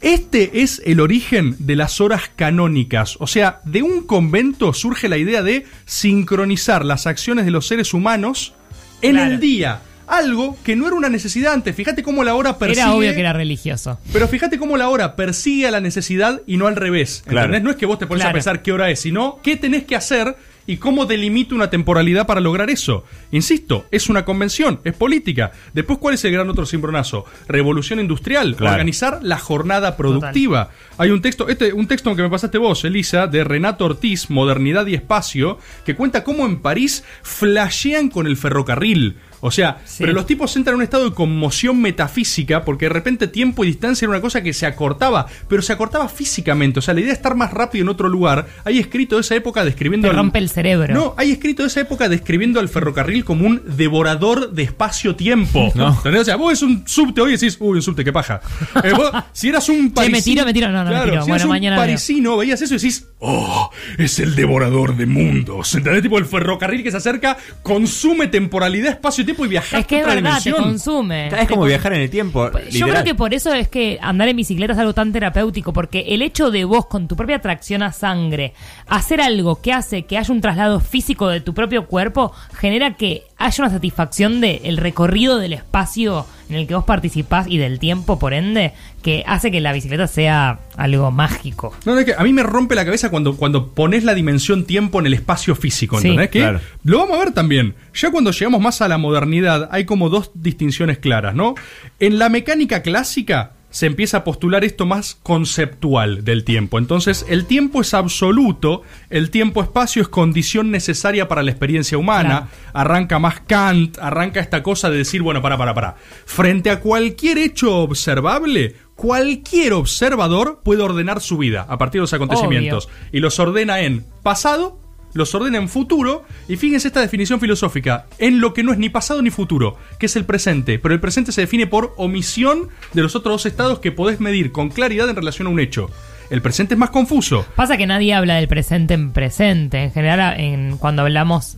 Este 0.00 0.62
es 0.62 0.80
el 0.86 0.98
origen 1.00 1.56
de 1.58 1.76
las 1.76 2.00
horas 2.00 2.30
canónicas. 2.34 3.16
O 3.20 3.26
sea, 3.26 3.60
de 3.64 3.82
un 3.82 4.02
convento 4.06 4.72
surge 4.72 5.08
la 5.08 5.18
idea 5.18 5.42
de 5.42 5.66
sincronizar 5.84 6.84
las 6.84 7.06
acciones 7.06 7.44
de 7.44 7.50
los 7.50 7.66
seres 7.66 7.92
humanos 7.94 8.54
en 9.02 9.12
Claro. 9.12 9.32
el 9.34 9.40
día. 9.40 9.80
Algo 10.06 10.58
que 10.64 10.74
no 10.74 10.88
era 10.88 10.96
una 10.96 11.08
necesidad 11.08 11.52
antes. 11.52 11.76
Fíjate 11.76 12.02
cómo 12.02 12.24
la 12.24 12.34
hora 12.34 12.58
persigue. 12.58 12.82
Era 12.82 12.92
obvio 12.94 13.14
que 13.14 13.20
era 13.20 13.32
religioso. 13.32 14.00
Pero 14.12 14.26
fíjate 14.26 14.58
cómo 14.58 14.76
la 14.76 14.88
hora 14.88 15.14
persigue 15.14 15.68
a 15.68 15.70
la 15.70 15.80
necesidad 15.80 16.40
y 16.48 16.56
no 16.56 16.66
al 16.66 16.74
revés. 16.74 17.22
Claro. 17.24 17.46
¿entendés? 17.46 17.62
No 17.62 17.70
es 17.70 17.76
que 17.76 17.86
vos 17.86 17.98
te 18.00 18.08
pones 18.08 18.24
a 18.24 18.32
pensar 18.32 18.60
qué 18.60 18.72
hora 18.72 18.90
es, 18.90 18.98
sino 18.98 19.38
qué 19.40 19.56
tenés 19.56 19.84
que 19.84 19.94
hacer 19.94 20.34
y 20.70 20.76
cómo 20.76 21.04
delimito 21.04 21.56
una 21.56 21.68
temporalidad 21.68 22.28
para 22.28 22.40
lograr 22.40 22.70
eso. 22.70 23.04
Insisto, 23.32 23.86
es 23.90 24.08
una 24.08 24.24
convención, 24.24 24.78
es 24.84 24.94
política. 24.94 25.50
Después, 25.74 25.98
¿cuál 25.98 26.14
es 26.14 26.24
el 26.24 26.30
gran 26.30 26.48
otro 26.48 26.64
cimbronazo? 26.64 27.24
Revolución 27.48 27.98
industrial, 27.98 28.54
Claro. 28.54 28.74
organizar 28.74 29.18
la 29.22 29.36
jornada 29.38 29.96
productiva. 29.96 30.70
Hay 30.96 31.10
un 31.10 31.20
texto, 31.22 31.48
este, 31.48 31.72
un 31.72 31.88
texto 31.88 32.14
que 32.14 32.22
me 32.22 32.30
pasaste 32.30 32.56
vos, 32.58 32.84
Elisa, 32.84 33.26
de 33.26 33.42
Renato 33.42 33.84
Ortiz, 33.84 34.30
Modernidad 34.30 34.86
y 34.86 34.94
Espacio, 34.94 35.58
que 35.84 35.96
cuenta 35.96 36.22
cómo 36.22 36.46
en 36.46 36.60
París 36.60 37.02
flashean 37.22 38.08
con 38.08 38.28
el 38.28 38.36
ferrocarril. 38.36 39.16
O 39.42 39.50
sea, 39.50 39.78
Sí. 39.84 39.96
pero 40.00 40.12
los 40.12 40.26
tipos 40.26 40.54
entran 40.56 40.74
en 40.74 40.78
un 40.78 40.82
estado 40.82 41.08
de 41.08 41.14
conmoción 41.14 41.80
metafísica 41.80 42.64
porque 42.64 42.86
de 42.86 42.90
repente 42.90 43.26
tiempo 43.28 43.64
y 43.64 43.68
distancia 43.68 44.04
era 44.06 44.10
una 44.10 44.20
cosa 44.20 44.42
que 44.42 44.52
se 44.52 44.66
acortaba, 44.66 45.26
pero 45.48 45.62
se 45.62 45.72
acortaba 45.72 46.08
físicamente. 46.08 46.78
O 46.78 46.82
sea, 46.82 46.94
la 46.94 47.00
idea 47.00 47.08
de 47.10 47.16
estar 47.16 47.34
más 47.34 47.52
rápido 47.52 47.82
en 47.82 47.88
otro 47.88 48.08
lugar. 48.08 48.46
Hay 48.64 48.78
escrito 48.78 49.16
de 49.16 49.22
esa 49.22 49.34
época 49.34 49.64
describiendo. 49.64 50.06
Te 50.06 50.10
al- 50.10 50.16
rompe 50.16 50.38
el 50.38 50.48
cerebro. 50.50 50.92
No, 50.94 51.14
hay 51.16 51.30
escrito 51.32 51.62
de 51.62 51.68
esa 51.68 51.80
época 51.80 52.08
describiendo 52.08 52.60
al 52.60 52.68
ferrocarril 52.68 53.24
como 53.24 53.46
un 53.46 53.62
devorador 53.76 54.50
de 54.52 54.62
espacio-tiempo. 54.64 55.72
No. 55.74 55.88
¿Entendés? 55.94 56.22
O 56.22 56.24
sea, 56.24 56.36
vos 56.36 56.50
ves 56.50 56.62
un 56.62 56.84
subte 56.86 57.20
hoy 57.20 57.30
y 57.30 57.36
decís, 57.36 57.56
uy, 57.60 57.76
un 57.76 57.82
subte, 57.82 58.04
qué 58.04 58.12
paja. 58.12 58.40
Eh, 58.84 58.92
vos, 58.96 59.10
si 59.32 59.48
eras 59.48 59.68
un 59.68 59.90
parisino. 59.92 60.16
me 60.16 60.22
tiro, 60.22 60.44
me 60.46 60.52
tiro. 60.54 60.68
No, 60.70 60.84
no, 60.84 60.90
me 60.90 61.00
tiro. 61.02 61.12
si 61.12 61.18
Bueno, 61.18 61.34
eras 61.34 61.44
un 61.44 61.48
mañana 61.50 61.76
veo. 61.76 61.82
parisino, 61.84 62.36
veías 62.36 62.60
eso 62.62 62.74
y 62.74 62.78
decís, 62.78 63.06
oh, 63.18 63.70
es 63.98 64.18
el 64.18 64.34
devorador 64.34 64.96
de 64.96 65.06
mundos. 65.06 65.74
¿Entendés? 65.74 66.02
Tipo 66.02 66.18
el 66.18 66.24
ferrocarril 66.24 66.82
que 66.82 66.90
se 66.90 66.96
acerca, 66.96 67.36
consume 67.62 68.28
temporalidad, 68.28 68.90
espacio-tiempo 68.92 69.29
y 69.44 69.48
viajar 69.48 69.80
Es 69.80 69.86
que 69.86 69.96
es 69.98 70.02
otra 70.02 70.14
verdad, 70.16 70.38
te 70.42 70.50
dimensión. 70.50 70.70
consume. 70.70 71.28
Es 71.28 71.48
como 71.48 71.62
Te 71.62 71.68
viajar 71.68 71.92
en 71.94 72.00
el 72.02 72.10
tiempo. 72.10 72.50
Yo 72.50 72.58
literal. 72.58 72.90
creo 72.90 73.04
que 73.04 73.14
por 73.14 73.34
eso 73.34 73.52
es 73.54 73.68
que 73.68 73.98
andar 74.02 74.28
en 74.28 74.36
bicicleta 74.36 74.72
es 74.72 74.78
algo 74.78 74.92
tan 74.94 75.12
terapéutico, 75.12 75.72
porque 75.72 76.00
el 76.08 76.22
hecho 76.22 76.50
de 76.50 76.64
vos 76.64 76.86
con 76.86 77.08
tu 77.08 77.16
propia 77.16 77.40
tracción 77.40 77.82
a 77.82 77.92
sangre 77.92 78.52
hacer 78.86 79.20
algo 79.20 79.60
que 79.60 79.72
hace 79.72 80.04
que 80.04 80.18
haya 80.18 80.32
un 80.32 80.40
traslado 80.40 80.80
físico 80.80 81.28
de 81.28 81.40
tu 81.40 81.54
propio 81.54 81.86
cuerpo 81.86 82.32
genera 82.54 82.94
que 82.94 83.24
haya 83.36 83.64
una 83.64 83.72
satisfacción 83.72 84.40
del 84.40 84.76
recorrido 84.76 85.38
del 85.38 85.52
espacio 85.54 86.26
en 86.50 86.56
el 86.56 86.66
que 86.66 86.74
vos 86.74 86.84
participás 86.84 87.46
y 87.48 87.58
del 87.58 87.78
tiempo, 87.78 88.18
por 88.18 88.34
ende, 88.34 88.72
que 89.02 89.24
hace 89.26 89.50
que 89.50 89.60
la 89.60 89.72
bicicleta 89.72 90.06
sea 90.06 90.58
algo 90.76 91.10
mágico. 91.10 91.72
No, 91.86 91.94
no, 91.94 92.00
es 92.00 92.06
que 92.06 92.14
a 92.16 92.22
mí 92.22 92.32
me 92.32 92.42
rompe 92.42 92.74
la 92.74 92.84
cabeza 92.84 93.08
cuando, 93.10 93.36
cuando 93.36 93.68
pones 93.68 94.04
la 94.04 94.14
dimensión 94.14 94.64
tiempo 94.64 95.00
en 95.00 95.06
el 95.06 95.14
espacio 95.14 95.54
físico, 95.54 96.00
Sí, 96.00 96.08
¿entendés? 96.08 96.30
Que 96.30 96.40
claro. 96.40 96.60
lo 96.84 96.98
vamos 96.98 97.16
a 97.16 97.24
ver 97.24 97.32
también. 97.32 97.74
Ya 97.94 98.10
cuando 98.10 98.30
llegamos 98.32 98.60
más 98.60 98.82
a 98.82 98.88
la 98.88 98.98
modernidad 98.98 99.68
hay 99.72 99.84
como 99.84 100.08
dos 100.08 100.30
distinciones 100.34 100.98
claras, 100.98 101.34
¿no? 101.34 101.54
En 101.98 102.18
la 102.18 102.28
mecánica 102.28 102.82
clásica, 102.82 103.52
se 103.70 103.86
empieza 103.86 104.18
a 104.18 104.24
postular 104.24 104.64
esto 104.64 104.84
más 104.84 105.18
conceptual 105.22 106.24
del 106.24 106.44
tiempo. 106.44 106.78
Entonces, 106.78 107.24
el 107.28 107.46
tiempo 107.46 107.80
es 107.80 107.94
absoluto, 107.94 108.82
el 109.10 109.30
tiempo-espacio 109.30 110.02
es 110.02 110.08
condición 110.08 110.70
necesaria 110.70 111.28
para 111.28 111.42
la 111.42 111.50
experiencia 111.50 111.96
humana. 111.96 112.48
Arranca 112.72 113.18
más 113.18 113.40
Kant, 113.40 113.98
arranca 113.98 114.40
esta 114.40 114.62
cosa 114.62 114.90
de 114.90 114.98
decir, 114.98 115.22
bueno, 115.22 115.40
para, 115.40 115.56
para, 115.56 115.74
para. 115.74 115.96
Frente 116.26 116.70
a 116.70 116.80
cualquier 116.80 117.38
hecho 117.38 117.78
observable, 117.78 118.74
cualquier 118.96 119.72
observador 119.72 120.60
puede 120.64 120.82
ordenar 120.82 121.20
su 121.20 121.38
vida 121.38 121.64
a 121.68 121.78
partir 121.78 122.00
de 122.00 122.02
los 122.02 122.12
acontecimientos. 122.12 122.88
Y 123.12 123.20
los 123.20 123.38
ordena 123.38 123.80
en 123.80 124.04
pasado, 124.22 124.78
los 125.12 125.34
ordena 125.34 125.58
en 125.58 125.68
futuro, 125.68 126.24
y 126.48 126.56
fíjense 126.56 126.88
esta 126.88 127.00
definición 127.00 127.40
filosófica, 127.40 128.06
en 128.18 128.40
lo 128.40 128.54
que 128.54 128.62
no 128.62 128.72
es 128.72 128.78
ni 128.78 128.88
pasado 128.88 129.22
ni 129.22 129.30
futuro, 129.30 129.76
que 129.98 130.06
es 130.06 130.16
el 130.16 130.24
presente, 130.24 130.78
pero 130.78 130.94
el 130.94 131.00
presente 131.00 131.32
se 131.32 131.40
define 131.42 131.66
por 131.66 131.94
omisión 131.96 132.68
de 132.92 133.02
los 133.02 133.16
otros 133.16 133.34
dos 133.34 133.46
estados 133.46 133.78
que 133.80 133.92
podés 133.92 134.20
medir 134.20 134.52
con 134.52 134.68
claridad 134.68 135.08
en 135.08 135.16
relación 135.16 135.46
a 135.46 135.50
un 135.50 135.60
hecho. 135.60 135.90
El 136.30 136.42
presente 136.42 136.74
es 136.74 136.78
más 136.78 136.90
confuso. 136.90 137.44
Pasa 137.56 137.76
que 137.76 137.86
nadie 137.88 138.14
habla 138.14 138.36
del 138.36 138.46
presente 138.46 138.94
en 138.94 139.10
presente. 139.12 139.82
En 139.82 139.92
general, 139.92 140.38
en, 140.38 140.76
cuando 140.78 141.02
hablamos 141.02 141.56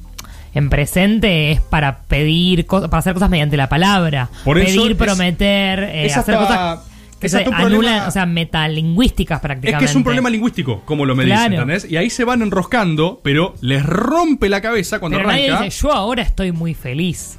en 0.54 0.70
presente 0.70 1.50
es 1.52 1.60
para 1.60 1.98
pedir, 2.04 2.66
para 2.66 2.98
hacer 2.98 3.12
cosas 3.14 3.28
mediante 3.28 3.56
la 3.58 3.68
palabra. 3.68 4.30
Por 4.44 4.58
eso 4.58 4.80
pedir, 4.82 4.92
es- 4.92 4.96
prometer, 4.98 5.78
eh, 5.82 6.06
es 6.06 6.16
hacer 6.16 6.34
hasta- 6.36 6.46
cosas 6.46 6.91
que 7.22 7.26
es 7.28 7.34
anulan, 7.34 7.60
problema- 7.70 8.06
o 8.08 8.10
sea, 8.10 8.26
metalingüísticas 8.26 9.38
Es 9.38 9.42
prácticamente. 9.42 9.84
que 9.86 9.90
es 9.90 9.96
un 9.96 10.04
problema 10.04 10.28
lingüístico, 10.28 10.82
como 10.84 11.06
lo 11.06 11.14
me 11.14 11.24
dicen, 11.24 11.38
Claro. 11.38 11.54
¿entendés? 11.54 11.90
Y 11.90 11.96
ahí 11.96 12.10
se 12.10 12.24
van 12.24 12.42
enroscando, 12.42 13.20
pero 13.24 13.54
les 13.62 13.82
rompe 13.86 14.48
la 14.50 14.60
cabeza 14.60 14.98
cuando 15.00 15.16
Pero 15.18 15.28
nadie 15.30 15.46
arranca. 15.48 15.64
dice, 15.64 15.78
yo 15.82 15.92
ahora 15.92 16.22
estoy 16.22 16.52
muy 16.52 16.74
feliz. 16.74 17.38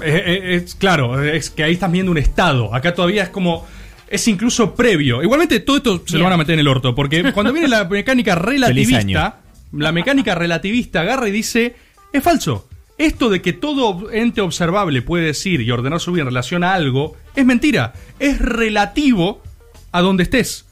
Eh, 0.00 0.22
eh, 0.26 0.54
es, 0.56 0.74
claro, 0.74 1.22
es 1.22 1.48
que 1.50 1.62
ahí 1.64 1.74
estás 1.74 1.90
viendo 1.90 2.10
un 2.10 2.18
estado. 2.18 2.74
Acá 2.74 2.92
todavía 2.94 3.22
es 3.22 3.28
como. 3.28 3.66
Es 4.08 4.28
incluso 4.28 4.74
previo. 4.74 5.22
Igualmente, 5.22 5.60
todo 5.60 5.76
esto 5.78 6.02
se 6.06 6.18
lo 6.18 6.24
van 6.24 6.34
a 6.34 6.36
meter 6.36 6.54
en 6.54 6.60
el 6.60 6.68
orto. 6.68 6.94
Porque 6.94 7.32
cuando 7.32 7.52
viene 7.52 7.68
la 7.68 7.84
mecánica 7.90 8.34
relativista, 8.34 9.38
la 9.72 9.92
mecánica 9.92 10.34
relativista 10.34 11.00
agarra 11.02 11.28
y 11.28 11.30
dice: 11.32 11.76
Es 12.12 12.22
falso. 12.22 12.68
Esto 13.02 13.28
de 13.30 13.42
que 13.42 13.52
todo 13.52 14.10
ente 14.12 14.40
observable 14.40 15.02
puede 15.02 15.24
decir 15.26 15.60
y 15.60 15.70
ordenar 15.70 15.98
su 16.00 16.12
vida 16.12 16.22
en 16.22 16.28
relación 16.28 16.62
a 16.62 16.72
algo 16.74 17.16
es 17.34 17.44
mentira. 17.44 17.92
Es 18.18 18.38
relativo 18.38 19.42
a 19.90 20.00
donde 20.00 20.22
estés. 20.22 20.66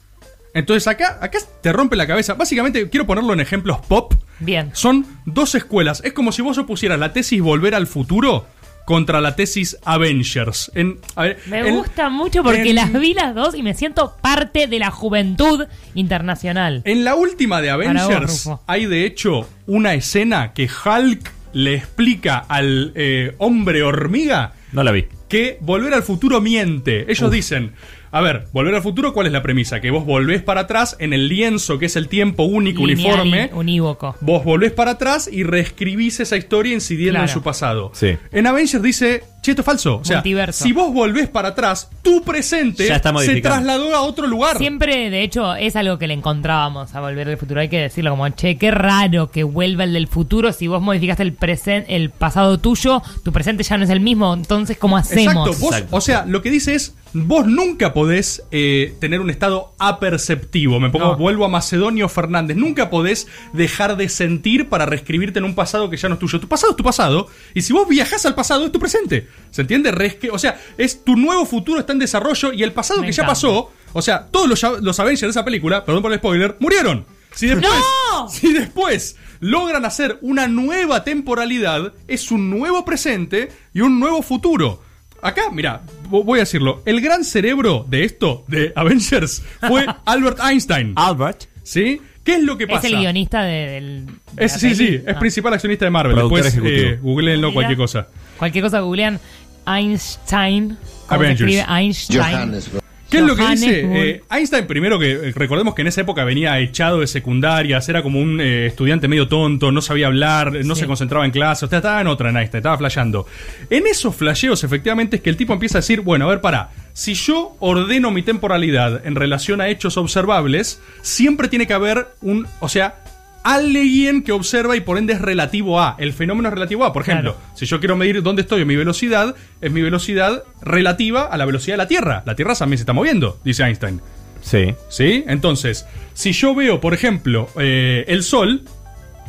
Entonces 0.53 0.87
acá, 0.87 1.17
acá 1.21 1.39
te 1.61 1.71
rompe 1.73 1.95
la 1.95 2.07
cabeza. 2.07 2.33
Básicamente, 2.35 2.89
quiero 2.89 3.05
ponerlo 3.05 3.33
en 3.33 3.39
ejemplos 3.41 3.79
pop. 3.87 4.13
Bien. 4.39 4.69
Son 4.73 5.05
dos 5.25 5.55
escuelas. 5.55 6.01
Es 6.05 6.13
como 6.13 6.31
si 6.31 6.41
vos 6.41 6.57
opusieras 6.57 6.99
la 6.99 7.13
tesis 7.13 7.41
Volver 7.41 7.75
al 7.75 7.85
Futuro 7.87 8.45
contra 8.85 9.21
la 9.21 9.35
tesis 9.35 9.77
Avengers. 9.85 10.71
En, 10.73 10.99
a 11.15 11.23
ver, 11.23 11.39
Me 11.47 11.67
en- 11.67 11.75
gusta 11.75 12.09
mucho 12.09 12.43
porque 12.43 12.69
en- 12.69 12.75
las 12.75 12.91
vi 12.91 13.13
las 13.13 13.35
dos 13.35 13.55
y 13.55 13.61
me 13.63 13.73
siento 13.73 14.15
parte 14.21 14.67
de 14.67 14.79
la 14.79 14.89
juventud 14.91 15.65
internacional. 15.95 16.81
En 16.85 17.03
la 17.03 17.15
última 17.15 17.61
de 17.61 17.71
vos, 17.73 17.85
Avengers 17.85 18.49
hay 18.67 18.85
de 18.87 19.05
hecho 19.05 19.47
una 19.67 19.93
escena 19.93 20.53
que 20.53 20.67
Hulk 20.67 21.31
le 21.53 21.75
explica 21.75 22.37
al 22.37 22.91
eh, 22.95 23.35
hombre 23.37 23.83
hormiga 23.83 24.53
No 24.71 24.83
la 24.83 24.91
vi. 24.91 25.05
que 25.27 25.57
Volver 25.61 25.93
al 25.93 26.03
Futuro 26.03 26.41
miente. 26.41 27.11
Ellos 27.11 27.31
dicen, 27.31 27.73
a 28.11 28.21
ver, 28.21 28.47
Volver 28.51 28.75
al 28.75 28.81
Futuro, 28.81 29.13
¿cuál 29.13 29.27
es 29.27 29.33
la 29.33 29.41
premisa? 29.41 29.79
Que 29.79 29.89
vos 29.89 30.05
volvés 30.05 30.41
para 30.41 30.61
atrás 30.61 30.97
en 30.99 31.13
el 31.13 31.27
lienzo 31.29 31.79
que 31.79 31.85
es 31.85 31.95
el 31.95 32.07
tiempo 32.07 32.43
único, 32.43 32.85
Lineal 32.85 33.21
uniforme. 33.21 33.49
unívoco. 33.53 34.15
Vos 34.19 34.43
volvés 34.43 34.71
para 34.73 34.91
atrás 34.91 35.29
y 35.31 35.43
reescribís 35.43 36.19
esa 36.19 36.35
historia 36.35 36.73
incidiendo 36.73 37.21
en 37.21 37.27
su 37.29 37.41
pasado. 37.41 37.91
Sí. 37.93 38.17
En 38.31 38.47
Avengers 38.47 38.83
dice, 38.83 39.23
che, 39.41 39.51
esto 39.51 39.61
es 39.61 39.65
falso. 39.65 39.97
O 39.97 40.05
sea, 40.05 40.17
Multiverso. 40.17 40.63
si 40.63 40.73
vos 40.73 40.93
volvés 40.93 41.29
para 41.29 41.49
atrás, 41.49 41.89
tu 42.01 42.21
presente 42.23 42.87
Ya 42.87 42.97
está 42.97 43.17
se 43.19 43.39
trasladó 43.41 43.95
a 43.95 44.01
otro 44.01 44.27
lugar. 44.27 44.57
Siempre, 44.57 45.09
de 45.09 45.23
hecho, 45.23 45.55
es 45.55 45.75
algo 45.75 45.97
que 45.97 46.07
le 46.07 46.13
encontrábamos 46.13 46.93
a 46.93 46.99
Volver 47.01 47.27
del 47.27 47.37
Futuro. 47.37 47.61
Hay 47.61 47.69
que 47.69 47.79
decirlo 47.79 48.11
como, 48.11 48.27
che, 48.29 48.57
qué 48.57 48.71
raro 48.71 49.31
que 49.31 49.43
vuelva 49.43 49.83
el 49.85 49.93
del 49.93 50.07
futuro. 50.07 50.51
Si 50.51 50.67
vos 50.67 50.81
modificaste 50.81 51.23
el 51.23 51.33
presente, 51.33 51.95
el 51.95 52.09
pasado 52.09 52.59
tuyo, 52.59 53.01
tu 53.23 53.31
presente 53.31 53.63
ya 53.63 53.77
no 53.77 53.85
es 53.85 53.89
el 53.89 54.01
mismo. 54.01 54.33
Entonces, 54.33 54.77
¿cómo 54.77 54.97
hacemos? 54.97 55.33
Exacto, 55.33 55.53
vos, 55.61 55.73
Exacto. 55.73 55.95
o 55.95 56.01
sea, 56.01 56.25
lo 56.25 56.41
que 56.41 56.51
dice 56.51 56.75
es, 56.75 56.95
vos 57.13 57.45
nunca 57.45 57.93
podés 57.93 58.43
eh, 58.51 58.95
tener 58.99 59.19
un 59.21 59.29
estado 59.29 59.73
aperceptivo. 59.79 60.79
Me 60.79 60.89
pongo, 60.89 61.05
No. 61.11 61.17
vuelvo 61.17 61.45
a 61.45 61.49
Macedonio 61.49 62.07
Fernández. 62.09 62.57
Nunca 62.57 62.89
podés 62.89 63.27
dejar 63.53 63.97
de 63.97 64.09
sentir 64.09 64.69
para 64.69 64.85
reescribirte 64.85 65.39
en 65.39 65.45
un 65.45 65.55
pasado 65.55 65.89
que 65.89 65.97
ya 65.97 66.07
no 66.09 66.15
es 66.15 66.19
tuyo. 66.19 66.39
Tu 66.39 66.47
pasado 66.47 66.71
es 66.71 66.77
tu 66.77 66.83
pasado, 66.83 67.27
y 67.53 67.61
si 67.61 67.73
vos 67.73 67.87
viajás 67.87 68.25
al 68.25 68.35
pasado 68.35 68.65
es 68.65 68.71
tu 68.71 68.79
presente. 68.79 69.27
¿Se 69.51 69.61
entiende? 69.61 69.91
Resque- 69.91 70.29
o 70.31 70.39
sea, 70.39 70.59
es 70.77 71.03
tu 71.03 71.15
nuevo 71.15 71.45
futuro 71.45 71.79
está 71.79 71.93
en 71.93 71.99
desarrollo 71.99 72.53
y 72.53 72.63
el 72.63 72.71
pasado 72.73 73.01
Me 73.01 73.07
que 73.07 73.13
ya 73.13 73.25
pasó, 73.25 73.71
o 73.93 74.01
sea, 74.01 74.27
todos 74.31 74.47
los, 74.47 74.81
los 74.81 74.99
Avengers 74.99 75.21
de 75.21 75.27
esa 75.29 75.45
película, 75.45 75.83
perdón 75.85 76.01
por 76.01 76.11
el 76.11 76.19
spoiler, 76.19 76.55
murieron. 76.59 77.05
Si 77.33 77.47
después, 77.47 77.71
¡No! 78.11 78.27
si 78.29 78.51
después 78.51 79.15
logran 79.39 79.85
hacer 79.85 80.17
una 80.21 80.47
nueva 80.47 81.03
temporalidad, 81.05 81.93
es 82.07 82.29
un 82.31 82.49
nuevo 82.49 82.83
presente 82.83 83.49
y 83.73 83.79
un 83.81 83.99
nuevo 84.01 84.21
futuro. 84.21 84.81
Acá, 85.21 85.43
mira, 85.51 85.81
vo- 86.09 86.23
voy 86.23 86.39
a 86.39 86.41
decirlo. 86.41 86.81
El 86.85 86.99
gran 87.01 87.23
cerebro 87.23 87.85
de 87.87 88.03
esto, 88.05 88.43
de 88.47 88.73
Avengers, 88.75 89.43
fue 89.67 89.85
Albert 90.05 90.39
Einstein. 90.43 90.93
Albert. 90.95 91.43
¿Sí? 91.63 92.01
¿Qué 92.23 92.35
es 92.35 92.43
lo 92.43 92.57
que 92.57 92.67
pasa? 92.67 92.87
Es 92.87 92.93
el 92.93 92.99
guionista 92.99 93.43
de, 93.43 93.53
del. 93.67 94.05
de 94.33 94.45
Es- 94.45 94.53
la 94.53 94.57
sí, 94.59 94.69
peli. 94.69 94.75
sí, 94.75 94.95
es 95.05 95.15
Ah. 95.15 95.19
principal 95.19 95.53
accionista 95.53 95.85
de 95.85 95.91
Marvel. 95.91 96.13
Productor 96.15 96.43
Después, 96.43 96.63
ejecutivo. 96.67 96.89
eh, 96.93 96.99
googleenlo 97.01 97.47
Mira. 97.47 97.53
cualquier 97.53 97.77
cosa. 97.77 98.07
Cualquier 98.37 98.63
cosa 98.63 98.79
googlean 98.79 99.19
Einstein. 99.67 100.69
¿Cómo 100.69 100.77
se 101.07 101.13
Avengers. 101.15 101.41
escribe 101.41 101.65
Einstein? 101.79 102.80
¿Qué 103.11 103.17
es 103.17 103.23
lo 103.23 103.35
que 103.35 103.45
dice? 103.47 103.81
Eh, 104.09 104.23
Einstein, 104.31 104.65
primero 104.65 104.97
que 104.97 105.11
eh, 105.11 105.31
recordemos 105.35 105.75
que 105.75 105.81
en 105.81 105.87
esa 105.89 106.01
época 106.01 106.23
venía 106.23 106.57
echado 106.59 107.01
de 107.01 107.07
secundarias, 107.07 107.87
era 107.89 108.01
como 108.01 108.19
un 108.19 108.39
eh, 108.41 108.67
estudiante 108.67 109.07
medio 109.07 109.27
tonto, 109.27 109.71
no 109.71 109.81
sabía 109.81 110.07
hablar, 110.07 110.53
no 110.65 110.75
Sí. 110.75 110.81
se 110.81 110.87
concentraba 110.87 111.25
en 111.25 111.31
clase, 111.31 111.65
o 111.65 111.67
sea, 111.67 111.79
estaba 111.79 112.01
en 112.01 112.07
otra 112.07 112.29
en 112.29 112.37
Einstein, 112.37 112.59
estaba 112.59 112.77
flasheando. 112.77 113.27
En 113.69 113.85
esos 113.85 114.15
flasheos, 114.15 114.63
efectivamente, 114.63 115.17
es 115.17 115.21
que 115.21 115.29
el 115.29 115.37
tipo 115.37 115.53
empieza 115.53 115.77
a 115.77 115.81
decir, 115.81 116.01
bueno, 116.01 116.25
a 116.25 116.29
ver, 116.29 116.41
para, 116.41 116.69
si 116.93 117.13
yo 117.13 117.55
ordeno 117.59 118.11
mi 118.11 118.21
temporalidad 118.23 119.05
en 119.05 119.15
relación 119.15 119.61
a 119.61 119.67
hechos 119.67 119.97
observables, 119.97 120.81
siempre 121.01 121.47
tiene 121.49 121.67
que 121.67 121.73
haber 121.73 122.07
un, 122.21 122.47
o 122.61 122.69
sea, 122.69 122.95
alguien 123.43 124.23
que 124.23 124.31
observa 124.31 124.75
y 124.75 124.81
por 124.81 124.97
ende 124.97 125.13
es 125.13 125.21
relativo 125.21 125.79
a. 125.81 125.95
El 125.99 126.13
fenómeno 126.13 126.49
es 126.49 126.53
relativo 126.53 126.85
a. 126.85 126.93
Por 126.93 127.01
ejemplo, 127.03 127.33
Claro. 127.33 127.47
si 127.55 127.65
yo 127.65 127.79
quiero 127.79 127.95
medir 127.95 128.21
dónde 128.21 128.43
estoy 128.43 128.61
en 128.61 128.67
mi 128.67 128.75
velocidad, 128.75 129.35
es 129.61 129.71
mi 129.71 129.81
velocidad 129.81 130.43
relativa 130.61 131.23
a 131.23 131.37
la 131.37 131.45
velocidad 131.45 131.73
de 131.73 131.77
la 131.79 131.87
Tierra. 131.87 132.23
La 132.25 132.35
Tierra 132.35 132.55
también 132.55 132.77
se 132.77 132.83
está 132.83 132.93
moviendo, 132.93 133.39
dice 133.43 133.63
Einstein. 133.63 134.01
Sí. 134.41 134.73
¿Sí? 134.89 135.23
Entonces, 135.27 135.85
si 136.13 136.31
yo 136.31 136.55
veo, 136.55 136.81
por 136.81 136.93
ejemplo, 136.93 137.47
eh, 137.59 138.05
el 138.07 138.23
Sol, 138.23 138.63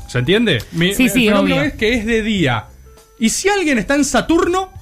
¿se 0.08 0.18
entiende? 0.20 0.62
Mi, 0.72 0.94
Sí, 0.94 1.04
el 1.04 1.10
sí, 1.10 1.26
fenómeno 1.28 1.56
obvio. 1.56 1.66
es 1.66 1.74
que 1.74 1.94
es 1.94 2.06
de 2.06 2.22
día. 2.22 2.66
Y 3.18 3.28
si 3.28 3.48
alguien 3.48 3.78
está 3.78 3.94
en 3.94 4.04
Saturno, 4.04 4.72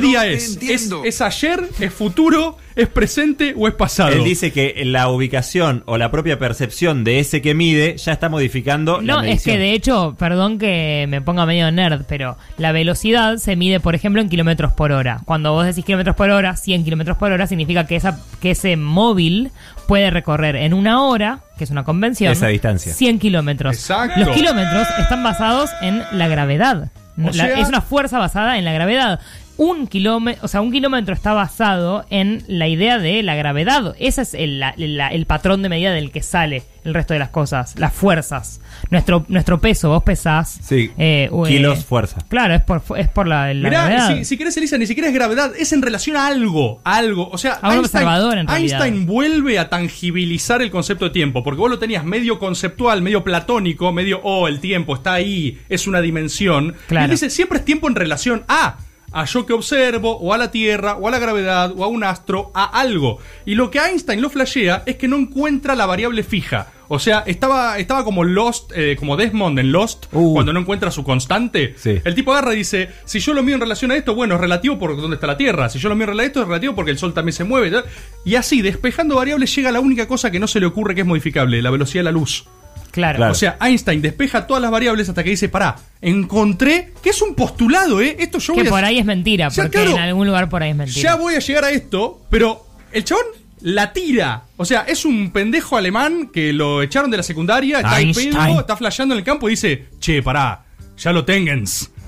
¿qué 0.00 0.06
día 0.06 0.26
es? 0.26 0.58
¿Es? 0.62 0.90
¿Es 1.04 1.20
ayer? 1.20 1.60
¿Es 1.80 1.92
futuro? 1.92 2.58
¿Es 2.74 2.88
presente 2.88 3.54
o 3.56 3.68
es 3.68 3.74
pasado? 3.74 4.12
Él 4.12 4.24
dice 4.24 4.50
que 4.50 4.82
la 4.86 5.08
ubicación 5.10 5.82
o 5.86 5.98
la 5.98 6.10
propia 6.10 6.38
percepción 6.38 7.04
de 7.04 7.18
ese 7.20 7.42
que 7.42 7.54
mide 7.54 7.96
ya 7.98 8.12
está 8.12 8.30
modificando 8.30 9.02
la 9.02 9.12
No, 9.14 9.20
es 9.20 9.26
medición. 9.26 9.56
que 9.56 9.60
de 9.62 9.72
hecho, 9.74 10.16
perdón 10.18 10.58
que 10.58 11.04
me 11.08 11.20
ponga 11.20 11.44
medio 11.44 11.70
nerd, 11.70 12.04
pero 12.08 12.38
la 12.56 12.72
velocidad 12.72 13.36
se 13.36 13.56
mide, 13.56 13.78
por 13.80 13.94
ejemplo, 13.94 14.22
en 14.22 14.30
kilómetros 14.30 14.72
por 14.72 14.90
hora. 14.92 15.20
Cuando 15.26 15.52
vos 15.52 15.66
decís 15.66 15.84
kilómetros 15.84 16.16
por 16.16 16.30
hora, 16.30 16.56
100 16.56 16.84
kilómetros 16.84 17.18
por 17.18 17.30
hora, 17.30 17.46
significa 17.46 17.86
que, 17.86 17.96
esa, 17.96 18.18
que 18.40 18.52
ese 18.52 18.76
móvil 18.78 19.50
puede 19.86 20.10
recorrer 20.10 20.56
en 20.56 20.72
una 20.72 21.02
hora, 21.02 21.40
que 21.58 21.64
es 21.64 21.70
una 21.70 21.84
convención, 21.84 22.32
Esa 22.32 22.46
distancia. 22.46 22.94
100 22.94 23.18
kilómetros. 23.18 23.74
Exacto. 23.74 24.18
Los 24.18 24.30
kilómetros 24.34 24.86
están 24.98 25.22
basados 25.22 25.68
en 25.82 26.02
la 26.12 26.26
gravedad. 26.28 26.90
La- 27.18 27.30
sea- 27.32 27.60
es 27.60 27.68
una 27.68 27.82
fuerza 27.82 28.18
basada 28.18 28.56
en 28.56 28.64
la 28.64 28.72
gravedad. 28.72 29.20
Un 29.58 29.86
kilómetro, 29.86 30.44
o 30.44 30.48
sea, 30.48 30.60
un 30.60 30.72
kilómetro 30.72 31.14
está 31.14 31.34
basado 31.34 32.04
en 32.10 32.42
la 32.48 32.68
idea 32.68 32.98
de 32.98 33.22
la 33.22 33.34
gravedad. 33.34 33.94
Ese 33.98 34.22
es 34.22 34.34
el, 34.34 34.58
la- 34.58 34.74
la- 34.76 35.08
el 35.08 35.26
patrón 35.26 35.62
de 35.62 35.68
medida 35.68 35.92
del 35.92 36.10
que 36.10 36.22
sale 36.22 36.62
el 36.84 36.94
resto 36.94 37.12
de 37.12 37.20
las 37.20 37.28
cosas, 37.28 37.78
las 37.78 37.92
fuerzas. 37.92 38.60
Nuestro, 38.90 39.24
nuestro 39.28 39.60
peso, 39.60 39.90
vos 39.90 40.02
pesás. 40.02 40.58
Sí. 40.62 40.90
eh, 40.98 41.30
Kilos, 41.46 41.78
eh, 41.78 41.82
fuerza. 41.82 42.18
Claro, 42.28 42.54
es 42.54 42.62
por, 42.62 42.82
es 42.96 43.08
por 43.08 43.28
la, 43.28 43.52
la 43.54 43.68
Mirá, 43.68 43.84
gravedad. 43.86 44.16
si, 44.16 44.24
si 44.24 44.36
querés, 44.38 44.56
Elisa, 44.56 44.78
ni 44.78 44.86
siquiera 44.86 45.08
es 45.08 45.14
gravedad, 45.14 45.52
es 45.56 45.72
en 45.72 45.82
relación 45.82 46.16
a 46.16 46.26
algo, 46.26 46.80
a 46.82 46.96
algo. 46.96 47.28
O 47.28 47.38
sea, 47.38 47.52
A 47.62 47.70
un 47.74 47.80
observador, 47.80 48.38
en 48.38 48.48
realidad. 48.48 48.80
Einstein 48.84 49.06
vuelve 49.06 49.58
a 49.58 49.68
tangibilizar 49.68 50.62
el 50.62 50.70
concepto 50.70 51.04
de 51.04 51.10
tiempo, 51.12 51.44
porque 51.44 51.60
vos 51.60 51.70
lo 51.70 51.78
tenías 51.78 52.04
medio 52.04 52.38
conceptual, 52.38 53.02
medio 53.02 53.22
platónico, 53.22 53.92
medio, 53.92 54.20
oh, 54.24 54.48
el 54.48 54.58
tiempo 54.60 54.94
está 54.94 55.12
ahí, 55.12 55.60
es 55.68 55.86
una 55.86 56.00
dimensión. 56.00 56.74
Claro. 56.88 57.02
Y 57.02 57.04
él 57.04 57.10
dice, 57.12 57.30
siempre 57.30 57.58
es 57.58 57.64
tiempo 57.64 57.86
en 57.86 57.94
relación 57.94 58.44
a 58.48 58.78
a 59.12 59.24
yo 59.24 59.46
que 59.46 59.52
observo, 59.52 60.16
o 60.18 60.32
a 60.32 60.38
la 60.38 60.50
Tierra, 60.50 60.94
o 60.94 61.08
a 61.08 61.10
la 61.10 61.18
gravedad, 61.18 61.72
o 61.76 61.84
a 61.84 61.88
un 61.88 62.04
astro, 62.04 62.50
a 62.54 62.64
algo. 62.80 63.18
Y 63.44 63.54
lo 63.54 63.70
que 63.70 63.78
Einstein 63.78 64.20
lo 64.20 64.30
flashea 64.30 64.82
es 64.86 64.96
que 64.96 65.08
no 65.08 65.16
encuentra 65.16 65.74
la 65.74 65.86
variable 65.86 66.22
fija. 66.22 66.72
O 66.88 66.98
sea, 66.98 67.24
estaba, 67.26 67.78
estaba 67.78 68.04
como 68.04 68.22
Lost, 68.22 68.70
eh, 68.74 68.96
como 68.98 69.16
Desmond 69.16 69.58
en 69.58 69.72
Lost, 69.72 70.06
Uh. 70.12 70.34
cuando 70.34 70.52
no 70.52 70.60
encuentra 70.60 70.90
su 70.90 71.02
constante. 71.04 71.74
Sí. 71.78 71.98
El 72.04 72.14
tipo 72.14 72.32
agarra 72.32 72.52
y 72.52 72.58
dice, 72.58 72.90
si 73.06 73.18
yo 73.18 73.32
lo 73.32 73.42
mío 73.42 73.54
en 73.54 73.62
relación 73.62 73.90
a 73.92 73.96
esto, 73.96 74.14
bueno, 74.14 74.34
es 74.34 74.40
relativo 74.40 74.78
por 74.78 74.94
dónde 75.00 75.14
está 75.14 75.26
la 75.26 75.38
Tierra. 75.38 75.70
Si 75.70 75.78
yo 75.78 75.88
lo 75.88 75.94
mío 75.94 76.04
en 76.04 76.10
relación 76.10 76.24
a 76.24 76.26
esto, 76.26 76.42
es 76.42 76.48
relativo 76.48 76.74
porque 76.74 76.90
el 76.90 76.98
Sol 76.98 77.14
también 77.14 77.32
se 77.32 77.44
mueve. 77.44 77.82
Y 78.26 78.34
así, 78.34 78.60
despejando 78.60 79.16
variables, 79.16 79.54
llega 79.56 79.70
a 79.70 79.72
la 79.72 79.80
única 79.80 80.06
cosa 80.06 80.30
que 80.30 80.38
no 80.38 80.46
se 80.46 80.60
le 80.60 80.66
ocurre 80.66 80.94
que 80.94 81.00
es 81.00 81.06
modificable, 81.06 81.62
la 81.62 81.70
velocidad 81.70 82.00
de 82.00 82.04
la 82.04 82.12
luz. 82.12 82.44
Claro. 82.92 83.16
Claro. 83.16 83.32
O 83.32 83.34
sea, 83.34 83.56
Einstein 83.60 84.00
despeja 84.02 84.46
todas 84.46 84.62
las 84.62 84.70
variables 84.70 85.08
hasta 85.08 85.24
que 85.24 85.30
dice, 85.30 85.48
pará, 85.48 85.76
encontré, 86.00 86.92
que 87.02 87.10
es 87.10 87.20
un 87.22 87.34
postulado, 87.34 88.00
¿eh? 88.00 88.16
Esto 88.18 88.38
yo 88.38 88.52
Que 88.54 88.60
voy 88.60 88.68
a 88.68 88.70
por 88.70 88.84
ahí 88.84 88.98
es 88.98 89.04
mentira, 89.04 89.48
Ya, 89.48 89.62
porque 89.64 89.78
claro. 89.78 89.92
en 89.92 89.98
algún 90.02 90.26
lugar 90.26 90.48
por 90.48 90.62
ahí 90.62 90.70
es 90.70 90.76
mentira. 90.76 91.02
ya 91.10 91.16
voy 91.16 91.34
a 91.34 91.38
llegar 91.38 91.64
a 91.64 91.70
esto, 91.70 92.20
pero 92.30 92.66
el 92.92 93.02
chabón 93.04 93.24
la 93.62 93.92
tira. 93.92 94.42
O 94.56 94.64
sea, 94.64 94.82
es 94.82 95.04
un 95.04 95.30
pendejo 95.32 95.76
alemán 95.76 96.28
que 96.32 96.52
lo 96.52 96.82
echaron 96.82 97.10
de 97.10 97.16
la 97.16 97.22
secundaria, 97.22 97.78
está 97.78 97.98
Einstein. 98.00 98.30
pedo, 98.32 98.60
está 98.60 98.76
flasheando 98.76 99.14
en 99.14 99.18
el 99.20 99.24
campo 99.24 99.48
y 99.48 99.52
dice, 99.52 99.86
che, 99.98 100.22
pará, 100.22 100.62
ya 100.98 101.12
lo 101.12 101.24
tengens. 101.24 101.90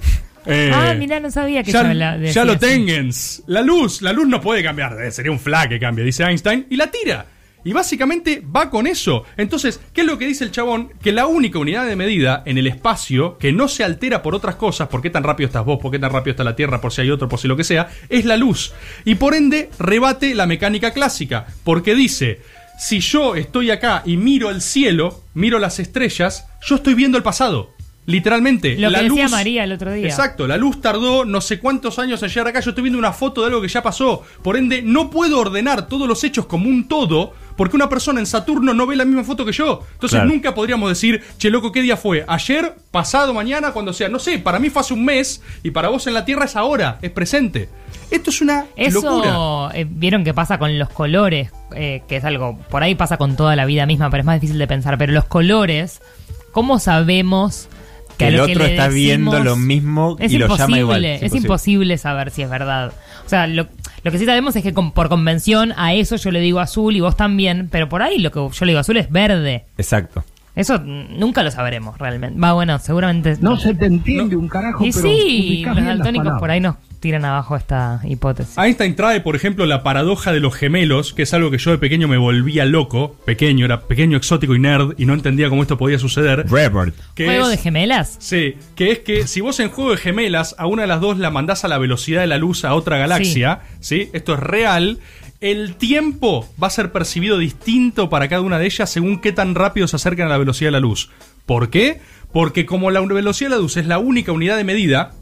Eh, 0.46 0.70
Ah, 0.74 0.92
mirá, 0.92 1.20
no 1.20 1.30
sabía 1.30 1.62
que 1.62 1.72
ya, 1.72 1.82
yo 1.84 1.94
la- 1.94 2.16
ya 2.16 2.18
decía 2.18 2.44
lo 2.44 2.58
tengens. 2.58 3.42
La 3.46 3.62
luz, 3.62 4.02
la 4.02 4.12
luz 4.12 4.28
no 4.28 4.42
puede 4.42 4.62
cambiar. 4.62 5.02
eh, 5.02 5.10
Sería 5.10 5.32
un 5.32 5.40
flag 5.40 5.70
que 5.70 5.80
cambie, 5.80 6.04
dice 6.04 6.22
Einstein, 6.22 6.66
y 6.68 6.76
la 6.76 6.90
tira. 6.90 7.24
Y 7.64 7.72
básicamente 7.72 8.42
va 8.54 8.70
con 8.70 8.86
eso. 8.86 9.24
Entonces, 9.36 9.80
¿qué 9.92 10.02
es 10.02 10.06
lo 10.06 10.18
que 10.18 10.26
dice 10.26 10.44
el 10.44 10.50
chabón? 10.50 10.92
Que 11.02 11.12
la 11.12 11.26
única 11.26 11.58
unidad 11.58 11.86
de 11.86 11.96
medida 11.96 12.42
en 12.46 12.58
el 12.58 12.66
espacio 12.66 13.38
que 13.38 13.52
no 13.52 13.68
se 13.68 13.84
altera 13.84 14.22
por 14.22 14.34
otras 14.34 14.56
cosas, 14.56 14.88
por 14.88 15.00
qué 15.00 15.10
tan 15.10 15.24
rápido 15.24 15.46
estás 15.46 15.64
vos, 15.64 15.78
por 15.80 15.90
qué 15.90 15.98
tan 15.98 16.12
rápido 16.12 16.32
está 16.32 16.44
la 16.44 16.56
Tierra, 16.56 16.80
por 16.80 16.92
si 16.92 17.00
hay 17.00 17.10
otro, 17.10 17.28
por 17.28 17.38
si 17.38 17.48
lo 17.48 17.56
que 17.56 17.64
sea, 17.64 17.88
es 18.08 18.24
la 18.24 18.36
luz. 18.36 18.72
Y 19.04 19.14
por 19.16 19.34
ende, 19.34 19.70
rebate 19.78 20.34
la 20.34 20.46
mecánica 20.46 20.92
clásica. 20.92 21.46
Porque 21.64 21.94
dice, 21.94 22.40
si 22.78 23.00
yo 23.00 23.34
estoy 23.36 23.70
acá 23.70 24.02
y 24.04 24.16
miro 24.16 24.50
el 24.50 24.60
cielo, 24.60 25.22
miro 25.34 25.58
las 25.58 25.78
estrellas, 25.78 26.46
yo 26.66 26.76
estoy 26.76 26.94
viendo 26.94 27.16
el 27.16 27.24
pasado. 27.24 27.73
Literalmente. 28.06 28.76
Lo 28.76 28.90
la 28.90 28.98
que 29.00 29.04
decía 29.08 29.24
luz- 29.24 29.30
María 29.30 29.64
el 29.64 29.72
otro 29.72 29.92
día. 29.92 30.06
Exacto, 30.06 30.46
la 30.46 30.56
luz 30.56 30.80
tardó 30.80 31.24
no 31.24 31.40
sé 31.40 31.58
cuántos 31.58 31.98
años 31.98 32.22
en 32.22 32.28
llegar 32.28 32.48
acá. 32.48 32.60
Yo 32.60 32.70
estoy 32.70 32.82
viendo 32.82 32.98
una 32.98 33.12
foto 33.12 33.40
de 33.40 33.46
algo 33.48 33.62
que 33.62 33.68
ya 33.68 33.82
pasó. 33.82 34.22
Por 34.42 34.56
ende, 34.56 34.82
no 34.82 35.08
puedo 35.10 35.38
ordenar 35.40 35.88
todos 35.88 36.06
los 36.06 36.22
hechos 36.24 36.46
como 36.46 36.68
un 36.68 36.86
todo. 36.88 37.32
Porque 37.56 37.76
una 37.76 37.88
persona 37.88 38.18
en 38.18 38.26
Saturno 38.26 38.74
no 38.74 38.84
ve 38.84 38.96
la 38.96 39.04
misma 39.04 39.22
foto 39.22 39.44
que 39.44 39.52
yo. 39.52 39.80
Entonces 39.92 40.16
Claro. 40.18 40.28
nunca 40.28 40.54
podríamos 40.56 40.88
decir, 40.88 41.22
che, 41.38 41.50
loco, 41.50 41.70
¿qué 41.70 41.82
día 41.82 41.96
fue? 41.96 42.24
¿Ayer? 42.26 42.74
¿Pasado? 42.90 43.32
¿Mañana? 43.32 43.70
Cuando 43.72 43.92
sea. 43.92 44.08
No 44.08 44.18
sé, 44.18 44.40
para 44.40 44.58
mí 44.58 44.70
fue 44.70 44.80
hace 44.80 44.92
un 44.92 45.04
mes. 45.04 45.40
Y 45.62 45.70
para 45.70 45.88
vos 45.88 46.04
en 46.08 46.14
la 46.14 46.24
Tierra 46.24 46.46
es 46.46 46.56
ahora, 46.56 46.98
es 47.00 47.12
presente. 47.12 47.68
Esto 48.10 48.30
es 48.30 48.40
una 48.40 48.66
Eso, 48.76 49.00
locura. 49.02 49.78
eh, 49.78 49.86
vieron 49.88 50.24
que 50.24 50.34
pasa 50.34 50.58
con 50.58 50.76
los 50.78 50.88
colores, 50.90 51.50
eh, 51.76 52.02
que 52.08 52.16
es 52.16 52.24
algo, 52.24 52.58
por 52.70 52.82
ahí 52.82 52.96
pasa 52.96 53.16
con 53.18 53.36
toda 53.36 53.54
la 53.54 53.66
vida 53.66 53.86
misma, 53.86 54.10
pero 54.10 54.22
es 54.22 54.26
más 54.26 54.40
difícil 54.40 54.58
de 54.58 54.66
pensar. 54.66 54.98
Pero 54.98 55.12
los 55.12 55.24
colores, 55.24 56.02
¿cómo 56.50 56.80
sabemos 56.80 57.68
que 58.16 58.28
el 58.28 58.34
que 58.36 58.52
otro 58.52 58.64
está 58.64 58.88
viendo 58.88 59.30
lo 59.44 59.56
mismo 59.56 60.16
y 60.32 60.38
lo 60.38 60.46
llama 60.58 60.76
igual. 60.78 61.04
Es 61.16 61.32
imposible 61.44 61.98
saber 61.98 62.30
si 62.30 62.42
es 62.42 62.50
verdad. 62.50 62.92
O 63.24 63.28
sea, 63.28 63.46
lo, 63.46 63.66
lo 64.02 64.12
que 64.12 64.18
sí 64.18 64.26
sabemos 64.26 64.54
es 64.56 64.62
que 64.62 64.72
con- 64.74 64.92
por 64.92 65.08
convención 65.08 65.72
a 65.76 65.94
eso 65.94 66.16
yo 66.16 66.30
le 66.30 66.40
digo 66.40 66.60
azul 66.60 66.94
y 66.96 67.00
vos 67.00 67.16
también, 67.16 67.68
pero 67.70 67.88
por 67.88 68.02
ahí 68.02 68.18
lo 68.18 68.30
que 68.30 68.40
yo 68.52 68.64
le 68.66 68.72
digo 68.72 68.80
azul 68.80 68.96
es 68.98 69.10
verde. 69.10 69.64
Exacto. 69.78 70.24
Eso 70.56 70.78
nunca 70.78 71.42
lo 71.42 71.50
sabremos 71.50 71.98
realmente. 71.98 72.38
Va, 72.38 72.52
bueno, 72.52 72.78
seguramente. 72.78 73.36
No 73.40 73.56
se 73.56 73.74
te 73.74 73.86
entiende 73.86 74.36
un 74.36 74.48
carajo, 74.48 74.84
Y 74.84 74.92
pero 74.92 75.02
sí, 75.08 75.64
los 75.66 75.76
daltónicos 75.84 76.38
por 76.38 76.50
ahí 76.50 76.60
nos 76.60 76.76
tiran 77.00 77.24
abajo 77.24 77.56
esta 77.56 78.00
hipótesis. 78.04 78.56
Einstein 78.56 78.94
trae, 78.96 79.20
por 79.20 79.36
ejemplo, 79.36 79.66
la 79.66 79.82
paradoja 79.82 80.32
de 80.32 80.40
los 80.40 80.54
gemelos, 80.54 81.12
que 81.12 81.22
es 81.22 81.34
algo 81.34 81.50
que 81.50 81.58
yo 81.58 81.72
de 81.72 81.78
pequeño 81.78 82.08
me 82.08 82.16
volvía 82.16 82.64
loco. 82.64 83.16
Pequeño, 83.26 83.64
era 83.66 83.80
pequeño, 83.82 84.16
exótico 84.16 84.54
y 84.54 84.60
nerd, 84.60 84.94
y 84.96 85.04
no 85.06 85.12
entendía 85.12 85.48
cómo 85.50 85.60
esto 85.62 85.76
podía 85.76 85.98
suceder. 85.98 86.46
Rebirth. 86.48 86.94
que 87.14 87.26
¿Juego 87.26 87.44
es- 87.44 87.50
de 87.50 87.56
gemelas? 87.58 88.16
Sí, 88.20 88.54
que 88.76 88.92
es 88.92 88.98
que 89.00 89.26
si 89.26 89.40
vos 89.40 89.58
en 89.60 89.68
juego 89.70 89.90
de 89.90 89.96
gemelas 89.98 90.54
a 90.56 90.66
una 90.66 90.82
de 90.82 90.88
las 90.88 91.00
dos 91.00 91.18
la 91.18 91.30
mandás 91.30 91.64
a 91.64 91.68
la 91.68 91.78
velocidad 91.78 92.20
de 92.20 92.26
la 92.28 92.38
luz 92.38 92.64
a 92.64 92.74
otra 92.74 92.96
galaxia, 92.96 93.60
¿sí? 93.80 94.08
Esto 94.12 94.34
es 94.34 94.40
real. 94.40 94.98
El 95.44 95.76
tiempo 95.76 96.48
va 96.60 96.68
a 96.68 96.70
ser 96.70 96.90
percibido 96.90 97.36
distinto 97.36 98.08
para 98.08 98.30
cada 98.30 98.40
una 98.40 98.58
de 98.58 98.64
ellas 98.64 98.88
según 98.88 99.20
qué 99.20 99.30
tan 99.30 99.54
rápido 99.54 99.86
se 99.86 99.96
acercan 99.96 100.28
a 100.28 100.30
la 100.30 100.38
velocidad 100.38 100.68
de 100.68 100.72
la 100.72 100.80
luz. 100.80 101.10
¿Por 101.44 101.68
qué? 101.68 102.00
Porque 102.32 102.64
como 102.64 102.90
la 102.90 103.02
velocidad 103.02 103.50
de 103.50 103.56
la 103.56 103.60
luz 103.60 103.76
es 103.76 103.84
la 103.84 103.98
única 103.98 104.32
unidad 104.32 104.56
de 104.56 104.64
medida, 104.64 105.12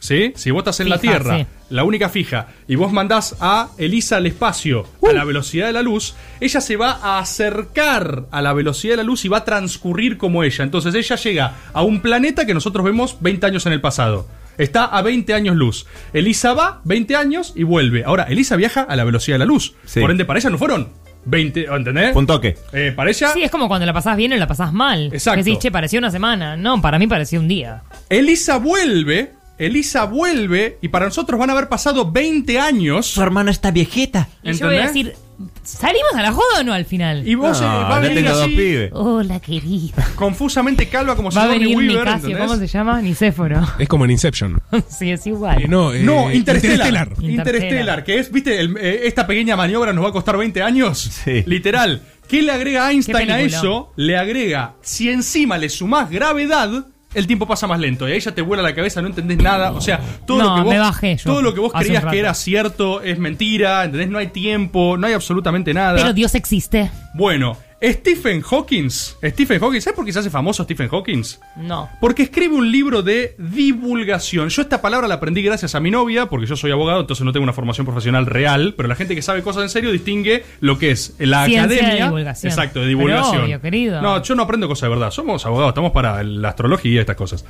¿sí? 0.00 0.32
Si 0.34 0.50
vos 0.50 0.62
estás 0.62 0.80
en 0.80 0.88
la 0.88 0.98
Tierra, 0.98 1.38
sí. 1.38 1.46
la 1.70 1.84
única 1.84 2.08
fija, 2.08 2.48
y 2.66 2.74
vos 2.74 2.90
mandás 2.90 3.36
a 3.38 3.68
Elisa 3.78 4.16
al 4.16 4.26
espacio 4.26 4.84
a 5.08 5.12
la 5.12 5.22
velocidad 5.22 5.68
de 5.68 5.74
la 5.74 5.82
luz, 5.82 6.16
ella 6.40 6.60
se 6.60 6.74
va 6.74 6.98
a 7.00 7.20
acercar 7.20 8.26
a 8.32 8.42
la 8.42 8.54
velocidad 8.54 8.94
de 8.94 8.96
la 8.96 9.02
luz 9.04 9.24
y 9.26 9.28
va 9.28 9.36
a 9.36 9.44
transcurrir 9.44 10.18
como 10.18 10.42
ella. 10.42 10.64
Entonces 10.64 10.92
ella 10.96 11.14
llega 11.14 11.54
a 11.72 11.84
un 11.84 12.00
planeta 12.00 12.46
que 12.46 12.52
nosotros 12.52 12.84
vemos 12.84 13.18
20 13.20 13.46
años 13.46 13.64
en 13.64 13.74
el 13.74 13.80
pasado. 13.80 14.26
Está 14.58 14.84
a 14.84 15.02
20 15.02 15.32
años 15.34 15.56
luz. 15.56 15.86
Elisa 16.12 16.52
va 16.52 16.80
20 16.84 17.16
años 17.16 17.52
y 17.56 17.62
vuelve. 17.62 18.04
Ahora, 18.04 18.24
Elisa 18.24 18.56
viaja 18.56 18.82
a 18.82 18.96
la 18.96 19.04
velocidad 19.04 19.36
de 19.36 19.38
la 19.40 19.44
luz. 19.44 19.74
Sí. 19.86 20.00
Por 20.00 20.10
ende, 20.10 20.24
para 20.24 20.38
ella 20.38 20.50
no 20.50 20.58
fueron 20.58 20.88
20, 21.24 21.66
¿entendés? 21.66 22.16
Un 22.16 22.26
toque. 22.26 22.56
Eh, 22.72 22.92
para 22.94 23.10
ella, 23.10 23.28
Sí, 23.32 23.42
es 23.42 23.50
como 23.50 23.68
cuando 23.68 23.86
la 23.86 23.92
pasás 23.92 24.16
bien 24.16 24.32
o 24.32 24.36
la 24.36 24.46
pasás 24.46 24.72
mal. 24.72 25.10
Exacto. 25.12 25.38
Que 25.38 25.44
decís, 25.44 25.58
che, 25.60 25.70
pareció 25.70 25.98
una 25.98 26.10
semana. 26.10 26.56
No, 26.56 26.80
para 26.80 26.98
mí 26.98 27.06
pareció 27.06 27.40
un 27.40 27.48
día. 27.48 27.82
Elisa 28.08 28.58
vuelve. 28.58 29.37
Elisa 29.58 30.04
vuelve 30.04 30.78
y 30.82 30.88
para 30.88 31.06
nosotros 31.06 31.38
van 31.38 31.50
a 31.50 31.52
haber 31.52 31.68
pasado 31.68 32.10
20 32.10 32.58
años. 32.60 33.06
Su 33.06 33.22
hermana 33.22 33.50
está 33.50 33.70
viejita. 33.70 34.28
Y 34.42 34.52
yo 34.52 34.66
voy 34.66 34.76
a 34.76 34.86
¿Entendés? 34.86 35.14
decir, 35.14 35.48
¿salimos 35.64 36.14
a 36.14 36.22
la 36.22 36.32
joda 36.32 36.60
o 36.60 36.62
no 36.62 36.72
al 36.72 36.84
final? 36.84 37.26
Y 37.26 37.34
vos 37.34 37.60
No, 37.60 37.66
eh, 37.66 37.84
va 37.84 37.96
a 37.96 38.00
venir 38.00 38.26
así. 38.28 38.88
Hola, 38.92 39.40
querida. 39.40 40.06
confusamente 40.14 40.88
calva 40.88 41.16
como 41.16 41.30
Va 41.30 41.42
a 41.42 41.44
Sigourney 41.46 41.74
venir 41.74 41.76
Weaver, 41.76 42.06
Nicasio, 42.06 42.28
¿entendés? 42.28 42.46
¿cómo 42.46 42.60
se 42.60 42.66
llama? 42.68 43.02
Nicéforo. 43.02 43.66
Es 43.78 43.88
como 43.88 44.04
en 44.04 44.10
Inception. 44.12 44.60
sí, 44.88 45.10
es 45.10 45.26
igual. 45.26 45.62
Eh, 45.62 45.68
no, 45.68 45.92
eh, 45.92 46.02
No, 46.02 46.30
Interstellar. 46.32 47.08
Interstellar. 47.20 47.30
Interstellar. 47.30 48.04
Que 48.04 48.18
es, 48.20 48.30
viste, 48.30 48.60
el- 48.60 48.76
eh, 48.78 49.00
esta 49.04 49.26
pequeña 49.26 49.56
maniobra 49.56 49.92
nos 49.92 50.04
va 50.04 50.10
a 50.10 50.12
costar 50.12 50.36
20 50.36 50.62
años. 50.62 50.98
Sí. 50.98 51.42
Literal. 51.46 52.02
¿Qué 52.28 52.42
le 52.42 52.52
agrega 52.52 52.90
Einstein 52.90 53.30
a 53.30 53.40
eso? 53.40 53.92
Le 53.96 54.16
agrega, 54.18 54.74
si 54.82 55.08
encima 55.10 55.56
le 55.56 55.70
sumás 55.70 56.10
gravedad, 56.10 56.86
el 57.14 57.26
tiempo 57.26 57.46
pasa 57.46 57.66
más 57.66 57.80
lento. 57.80 58.08
Y 58.08 58.12
ahí 58.12 58.20
ya 58.20 58.32
te 58.32 58.42
vuela 58.42 58.62
la 58.62 58.74
cabeza, 58.74 59.00
no 59.00 59.08
entendés 59.08 59.38
nada. 59.38 59.72
O 59.72 59.80
sea, 59.80 60.00
todo 60.26 60.38
No, 60.38 60.44
lo 60.50 60.54
que 60.56 60.60
vos, 60.62 60.74
me 60.74 60.78
bajé 60.78 61.16
yo 61.16 61.24
todo 61.24 61.42
lo 61.42 61.54
que 61.54 61.60
vos 61.60 61.72
creías 61.72 62.04
que 62.04 62.18
era 62.18 62.34
cierto 62.34 63.02
es 63.02 63.18
mentira, 63.18 63.84
¿entendés? 63.84 64.08
No 64.08 64.18
hay 64.18 64.28
tiempo, 64.28 64.96
no 64.96 65.06
hay 65.06 65.12
absolutamente 65.14 65.72
nada. 65.74 65.96
Pero 65.96 66.12
Dios 66.12 66.34
existe. 66.34 66.90
Bueno, 67.14 67.56
Stephen 67.80 68.42
Hawking. 68.42 68.88
Stephen 68.90 69.60
Hawking, 69.60 69.80
¿sabes 69.80 69.94
por 69.96 70.04
qué 70.04 70.12
se 70.12 70.18
hace 70.18 70.30
famoso 70.30 70.64
Stephen 70.64 70.88
Hawking? 70.88 71.22
No. 71.56 71.88
Porque 72.00 72.24
escribe 72.24 72.54
un 72.56 72.72
libro 72.72 73.02
de 73.02 73.36
divulgación. 73.38 74.48
Yo 74.48 74.62
esta 74.62 74.82
palabra 74.82 75.06
la 75.06 75.14
aprendí 75.14 75.42
gracias 75.42 75.74
a 75.76 75.80
mi 75.80 75.90
novia, 75.90 76.26
porque 76.26 76.46
yo 76.46 76.56
soy 76.56 76.72
abogado, 76.72 77.00
entonces 77.00 77.24
no 77.24 77.32
tengo 77.32 77.44
una 77.44 77.52
formación 77.52 77.86
profesional 77.86 78.26
real, 78.26 78.74
pero 78.76 78.88
la 78.88 78.96
gente 78.96 79.14
que 79.14 79.22
sabe 79.22 79.42
cosas 79.42 79.62
en 79.62 79.68
serio 79.68 79.92
distingue 79.92 80.44
lo 80.60 80.76
que 80.78 80.90
es 80.90 81.14
la 81.18 81.44
Ciencia 81.46 81.68
de 81.68 81.76
academia. 81.80 82.04
divulgación. 82.06 82.50
Exacto, 82.50 82.80
de 82.80 82.86
Pero 82.86 82.98
divulgación. 82.98 83.44
obvio, 83.44 83.60
querido. 83.60 84.02
No, 84.02 84.22
yo 84.22 84.34
no 84.34 84.42
aprendo 84.42 84.66
cosas 84.66 84.82
de 84.82 84.88
verdad. 84.96 85.10
Somos 85.12 85.46
abogados, 85.46 85.70
estamos 85.70 85.92
para 85.92 86.22
la 86.24 86.48
astrología 86.48 86.92
y 86.92 86.98
estas 86.98 87.16
cosas. 87.16 87.44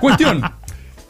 Cuestión. 0.00 0.42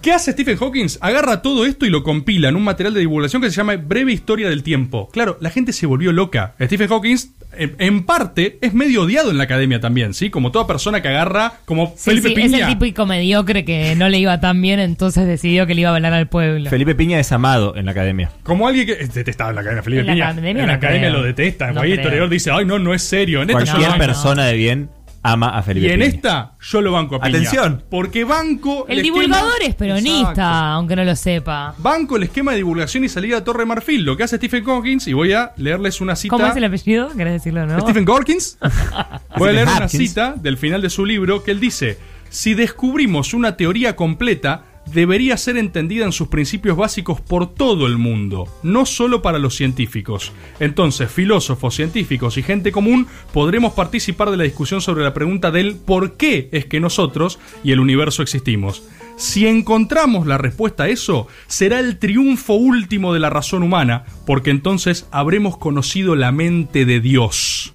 ¿Qué 0.03 0.11
hace 0.13 0.33
Stephen 0.33 0.57
Hawking? 0.57 0.87
Agarra 1.01 1.43
todo 1.43 1.65
esto 1.65 1.87
y 1.87 1.91
lo 1.91 2.03
compila 2.03 2.49
en 2.49 2.57
un 2.57 2.65
material 2.65 2.93
de 2.93 3.01
divulgación 3.01 3.41
que 3.41 3.51
se 3.51 3.57
llama 3.57 3.77
Breve 3.77 4.13
Historia 4.13 4.49
del 4.49 4.65
Tiempo. 4.65 5.09
Claro, 5.13 5.39
la 5.41 5.49
gente 5.51 5.73
se 5.73 5.87
volvió 5.87 6.11
loca. 6.11 6.55
Stephen 6.61 6.89
Hawking, 6.89 7.17
en, 7.57 7.77
en 7.79 8.05
parte, 8.05 8.59
es 8.63 8.75
medio 8.75 9.03
odiado 9.03 9.31
en 9.31 9.39
la 9.39 9.45
academia 9.45 9.79
también, 9.79 10.13
¿sí? 10.13 10.29
Como 10.29 10.51
toda 10.51 10.67
persona 10.67 11.03
que 11.03 11.09
agarra, 11.09 11.53
como 11.67 11.95
Sí, 11.97 12.11
Felipe 12.11 12.29
sí, 12.31 12.35
es 12.35 12.51
Piña. 12.53 12.67
el 12.69 12.73
típico 12.79 13.07
mediocre 13.07 13.65
que 13.65 13.95
no 13.95 14.09
le 14.09 14.19
iba 14.19 14.41
tan 14.41 14.61
bien, 14.61 14.81
entonces 14.81 15.25
decidió 15.29 15.69
que 15.69 15.75
le 15.77 15.83
iba 15.83 15.91
a 15.91 15.95
hablar 15.95 16.15
al 16.15 16.29
pueblo. 16.29 16.69
Felipe 16.69 16.97
Piña 16.97 17.21
es 17.21 17.31
amado 17.31 17.77
en 17.77 17.85
la 17.87 17.93
academia. 17.93 18.31
Como 18.43 18.67
alguien 18.67 18.87
que 18.87 18.93
es 18.95 19.15
detestado 19.15 19.51
en 19.51 19.55
la 19.55 19.61
academia, 19.61 19.83
Felipe 19.85 20.01
En 20.01 20.07
la 20.09 20.13
Piña. 20.15 20.25
academia 20.31 20.51
en 20.51 20.57
la 20.59 20.67
no 20.67 20.73
academia 20.73 21.09
creo. 21.11 21.21
lo 21.21 21.27
detesta. 21.27 21.71
No 21.73 21.81
creo. 21.83 21.95
historiador 21.95 22.29
dice, 22.29 22.51
ay, 22.51 22.65
no, 22.65 22.81
no 22.81 22.93
es 22.93 23.03
serio. 23.05 23.41
En 23.43 23.51
Cualquier 23.51 23.97
persona 23.99 24.47
de 24.47 24.55
bien 24.57 24.89
ama 25.25 25.51
a 25.57 25.63
Felipe 25.63 25.87
Y 25.87 25.91
en 25.91 26.01
Piña. 26.01 26.11
esta, 26.13 26.53
yo 26.61 26.81
lo 26.81 26.93
banco 26.93 27.17
a 27.17 27.21
Piña. 27.21 27.39
Atención. 27.39 27.83
Porque 27.89 28.25
banco. 28.25 28.87
el 28.89 28.99
esquema- 28.99 29.03
divulgador 29.21 29.63
es 29.63 29.75
peronista, 29.75 30.21
Exacto. 30.21 30.43
aunque 30.43 30.97
no 30.97 31.05
lo 31.05 31.15
sepa. 31.17 31.75
Banco 31.79 32.17
el 32.17 32.25
esquema 32.25 32.51
de 32.53 32.57
divulgación 32.59 33.05
y 33.05 33.09
salida 33.09 33.37
de 33.37 33.43
Torre 33.43 33.65
Marfil, 33.67 34.05
lo 34.05 34.17
que 34.17 34.25
hace 34.25 34.37
Stephen 34.37 34.65
Hawking, 34.65 34.99
y 35.07 35.13
voy 35.13 35.33
a 35.33 35.53
leerles 35.57 36.01
una 36.01 36.17
cita. 36.17 36.31
¿Cómo 36.37 36.47
es 36.47 36.57
el 36.57 36.65
apellido? 36.65 37.09
¿Querés 37.17 37.35
decirlo 37.35 37.67
no? 37.67 37.81
Stephen 37.81 38.05
Hawkins. 38.09 38.59
voy 39.37 39.51
a 39.51 39.53
leer 39.53 39.69
una 39.69 39.89
cita 39.89 40.35
del 40.37 40.59
final 40.59 40.83
de 40.83 40.91
su 40.91 41.05
libro 41.07 41.45
que 41.45 41.51
él 41.53 41.61
dice: 41.61 41.99
Si 42.29 42.55
descubrimos 42.55 43.33
una 43.35 43.57
teoría 43.57 43.95
completa, 43.97 44.63
debería 44.87 45.37
ser 45.37 45.57
entendida 45.57 46.05
en 46.05 46.13
sus 46.13 46.29
principios 46.29 46.77
básicos 46.77 47.21
por 47.21 47.55
todo 47.55 47.87
el 47.87 47.99
mundo, 47.99 48.49
no 48.63 48.87
solo 48.87 49.23
para 49.23 49.39
los 49.39 49.57
científicos. 49.57 50.33
Entonces, 50.61 51.11
filósofos, 51.11 51.75
científicos 51.75 52.37
y 52.37 52.43
gente 52.43 52.73
común 52.73 53.07
podremos 53.33 53.73
participar 53.73 54.31
de 54.31 54.37
la 54.37 54.45
discusión 54.45 54.81
sobre 54.81 55.05
la 55.05 55.15
pregunta 55.15 55.51
del 55.51 55.77
por 55.77 56.17
qué 56.17 56.49
es 56.53 56.67
que 56.67 56.81
nosotros 56.81 57.39
y 57.65 57.73
el 57.73 57.81
universo 57.81 58.23
existimos. 58.23 58.83
Si 59.17 59.47
encontramos 59.47 60.27
la 60.27 60.39
respuesta 60.39 60.85
a 60.85 60.89
eso, 60.89 61.29
será 61.47 61.81
el 61.81 61.99
triunfo 61.99 62.55
último 62.55 63.13
de 63.13 63.21
la 63.21 63.31
razón 63.31 63.63
humana, 63.63 64.05
porque 64.27 64.51
entonces 64.51 65.07
habremos 65.11 65.59
conocido 65.59 66.17
la 66.17 66.33
mente 66.33 66.85
de 66.85 67.01
Dios. 67.01 67.75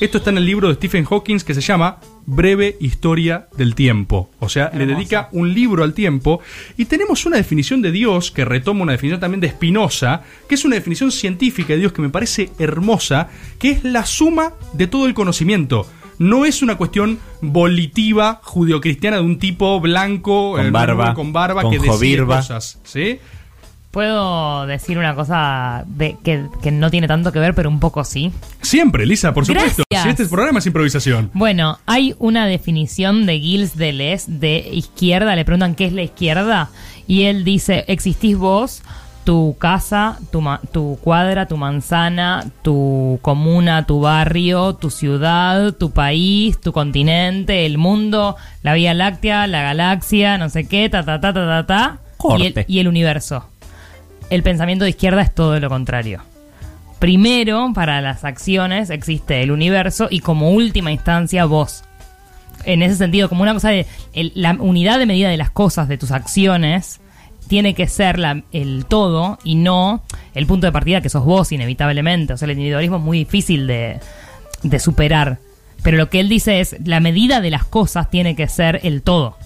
Esto 0.00 0.18
está 0.18 0.30
en 0.30 0.38
el 0.38 0.46
libro 0.46 0.68
de 0.68 0.74
Stephen 0.74 1.04
Hawking 1.04 1.38
que 1.38 1.54
se 1.54 1.60
llama 1.60 2.00
Breve 2.26 2.76
Historia 2.80 3.48
del 3.56 3.74
Tiempo. 3.74 4.30
O 4.40 4.48
sea, 4.48 4.70
le 4.74 4.86
dedica 4.86 5.28
un 5.32 5.52
libro 5.52 5.84
al 5.84 5.94
tiempo. 5.94 6.40
Y 6.76 6.86
tenemos 6.86 7.26
una 7.26 7.36
definición 7.36 7.82
de 7.82 7.92
Dios 7.92 8.30
que 8.30 8.44
retoma 8.44 8.82
una 8.82 8.92
definición 8.92 9.20
también 9.20 9.40
de 9.40 9.50
Spinoza, 9.50 10.22
que 10.48 10.54
es 10.54 10.64
una 10.64 10.76
definición 10.76 11.10
científica 11.10 11.72
de 11.72 11.80
Dios 11.80 11.92
que 11.92 12.02
me 12.02 12.08
parece 12.08 12.50
hermosa, 12.58 13.28
que 13.58 13.70
es 13.70 13.84
la 13.84 14.06
suma 14.06 14.52
de 14.72 14.86
todo 14.86 15.06
el 15.06 15.14
conocimiento. 15.14 15.86
No 16.18 16.44
es 16.44 16.62
una 16.62 16.76
cuestión 16.76 17.18
volitiva 17.40 18.40
judeocristiana 18.44 19.16
de 19.16 19.22
un 19.22 19.38
tipo 19.38 19.80
blanco, 19.80 20.52
Con 20.52 20.66
eh, 20.66 20.70
barba, 20.70 21.14
con 21.14 21.32
barba 21.32 21.62
con 21.62 21.72
que 21.72 21.78
decide 21.78 22.24
cosas. 22.24 22.78
¿sí? 22.84 23.18
Puedo 23.92 24.66
decir 24.66 24.96
una 24.96 25.14
cosa 25.14 25.84
de, 25.86 26.16
que, 26.24 26.46
que 26.62 26.70
no 26.70 26.90
tiene 26.90 27.06
tanto 27.06 27.30
que 27.30 27.38
ver, 27.38 27.54
pero 27.54 27.68
un 27.68 27.78
poco 27.78 28.04
sí. 28.04 28.32
Siempre, 28.62 29.04
Lisa, 29.04 29.34
por 29.34 29.44
supuesto. 29.44 29.82
Gracias. 29.90 30.02
Si 30.16 30.22
este 30.22 30.34
programa 30.34 30.60
es 30.60 30.66
improvisación. 30.66 31.30
Bueno, 31.34 31.78
hay 31.84 32.14
una 32.18 32.46
definición 32.46 33.26
de 33.26 33.38
Gilles 33.38 33.76
Deleuze 33.76 34.24
de 34.32 34.66
izquierda. 34.72 35.36
Le 35.36 35.44
preguntan 35.44 35.74
qué 35.74 35.84
es 35.84 35.92
la 35.92 36.02
izquierda. 36.02 36.70
Y 37.06 37.24
él 37.24 37.44
dice: 37.44 37.84
existís 37.86 38.38
vos, 38.38 38.82
tu 39.24 39.56
casa, 39.58 40.18
tu, 40.30 40.40
ma- 40.40 40.60
tu 40.72 40.98
cuadra, 41.02 41.46
tu 41.46 41.58
manzana, 41.58 42.46
tu 42.62 43.18
comuna, 43.20 43.84
tu 43.84 44.00
barrio, 44.00 44.74
tu 44.74 44.88
ciudad, 44.88 45.74
tu 45.74 45.90
país, 45.90 46.58
tu 46.58 46.72
continente, 46.72 47.66
el 47.66 47.76
mundo, 47.76 48.36
la 48.62 48.72
Vía 48.72 48.94
Láctea, 48.94 49.46
la 49.48 49.60
galaxia, 49.62 50.38
no 50.38 50.48
sé 50.48 50.66
qué, 50.66 50.88
ta, 50.88 51.04
ta, 51.04 51.20
ta, 51.20 51.34
ta, 51.34 51.46
ta, 51.46 51.66
ta. 51.66 51.98
Y 52.38 52.42
el, 52.46 52.54
Corte. 52.54 52.64
y 52.68 52.78
el 52.78 52.88
universo. 52.88 53.44
El 54.32 54.42
pensamiento 54.42 54.84
de 54.84 54.90
izquierda 54.90 55.20
es 55.20 55.34
todo 55.34 55.60
lo 55.60 55.68
contrario. 55.68 56.22
Primero, 56.98 57.70
para 57.74 58.00
las 58.00 58.24
acciones 58.24 58.88
existe 58.88 59.42
el 59.42 59.50
universo 59.50 60.06
y 60.10 60.20
como 60.20 60.52
última 60.52 60.90
instancia 60.90 61.44
vos. 61.44 61.84
En 62.64 62.82
ese 62.82 62.96
sentido, 62.96 63.28
como 63.28 63.42
una 63.42 63.52
cosa 63.52 63.68
de 63.68 63.86
la 64.14 64.52
unidad 64.58 64.98
de 64.98 65.04
medida 65.04 65.28
de 65.28 65.36
las 65.36 65.50
cosas, 65.50 65.86
de 65.86 65.98
tus 65.98 66.12
acciones, 66.12 67.00
tiene 67.46 67.74
que 67.74 67.86
ser 67.88 68.18
la- 68.18 68.42
el 68.52 68.86
todo 68.86 69.38
y 69.44 69.56
no 69.56 70.02
el 70.34 70.46
punto 70.46 70.66
de 70.66 70.72
partida 70.72 71.02
que 71.02 71.10
sos 71.10 71.26
vos 71.26 71.52
inevitablemente. 71.52 72.32
O 72.32 72.36
sea, 72.38 72.46
el 72.46 72.52
individualismo 72.52 72.96
es 72.96 73.02
muy 73.02 73.18
difícil 73.18 73.66
de, 73.66 74.00
de 74.62 74.78
superar. 74.78 75.40
Pero 75.82 75.98
lo 75.98 76.08
que 76.08 76.20
él 76.20 76.30
dice 76.30 76.60
es, 76.60 76.76
la 76.84 77.00
medida 77.00 77.42
de 77.42 77.50
las 77.50 77.64
cosas 77.64 78.08
tiene 78.08 78.34
que 78.34 78.48
ser 78.48 78.80
el 78.84 79.02
todo. 79.02 79.36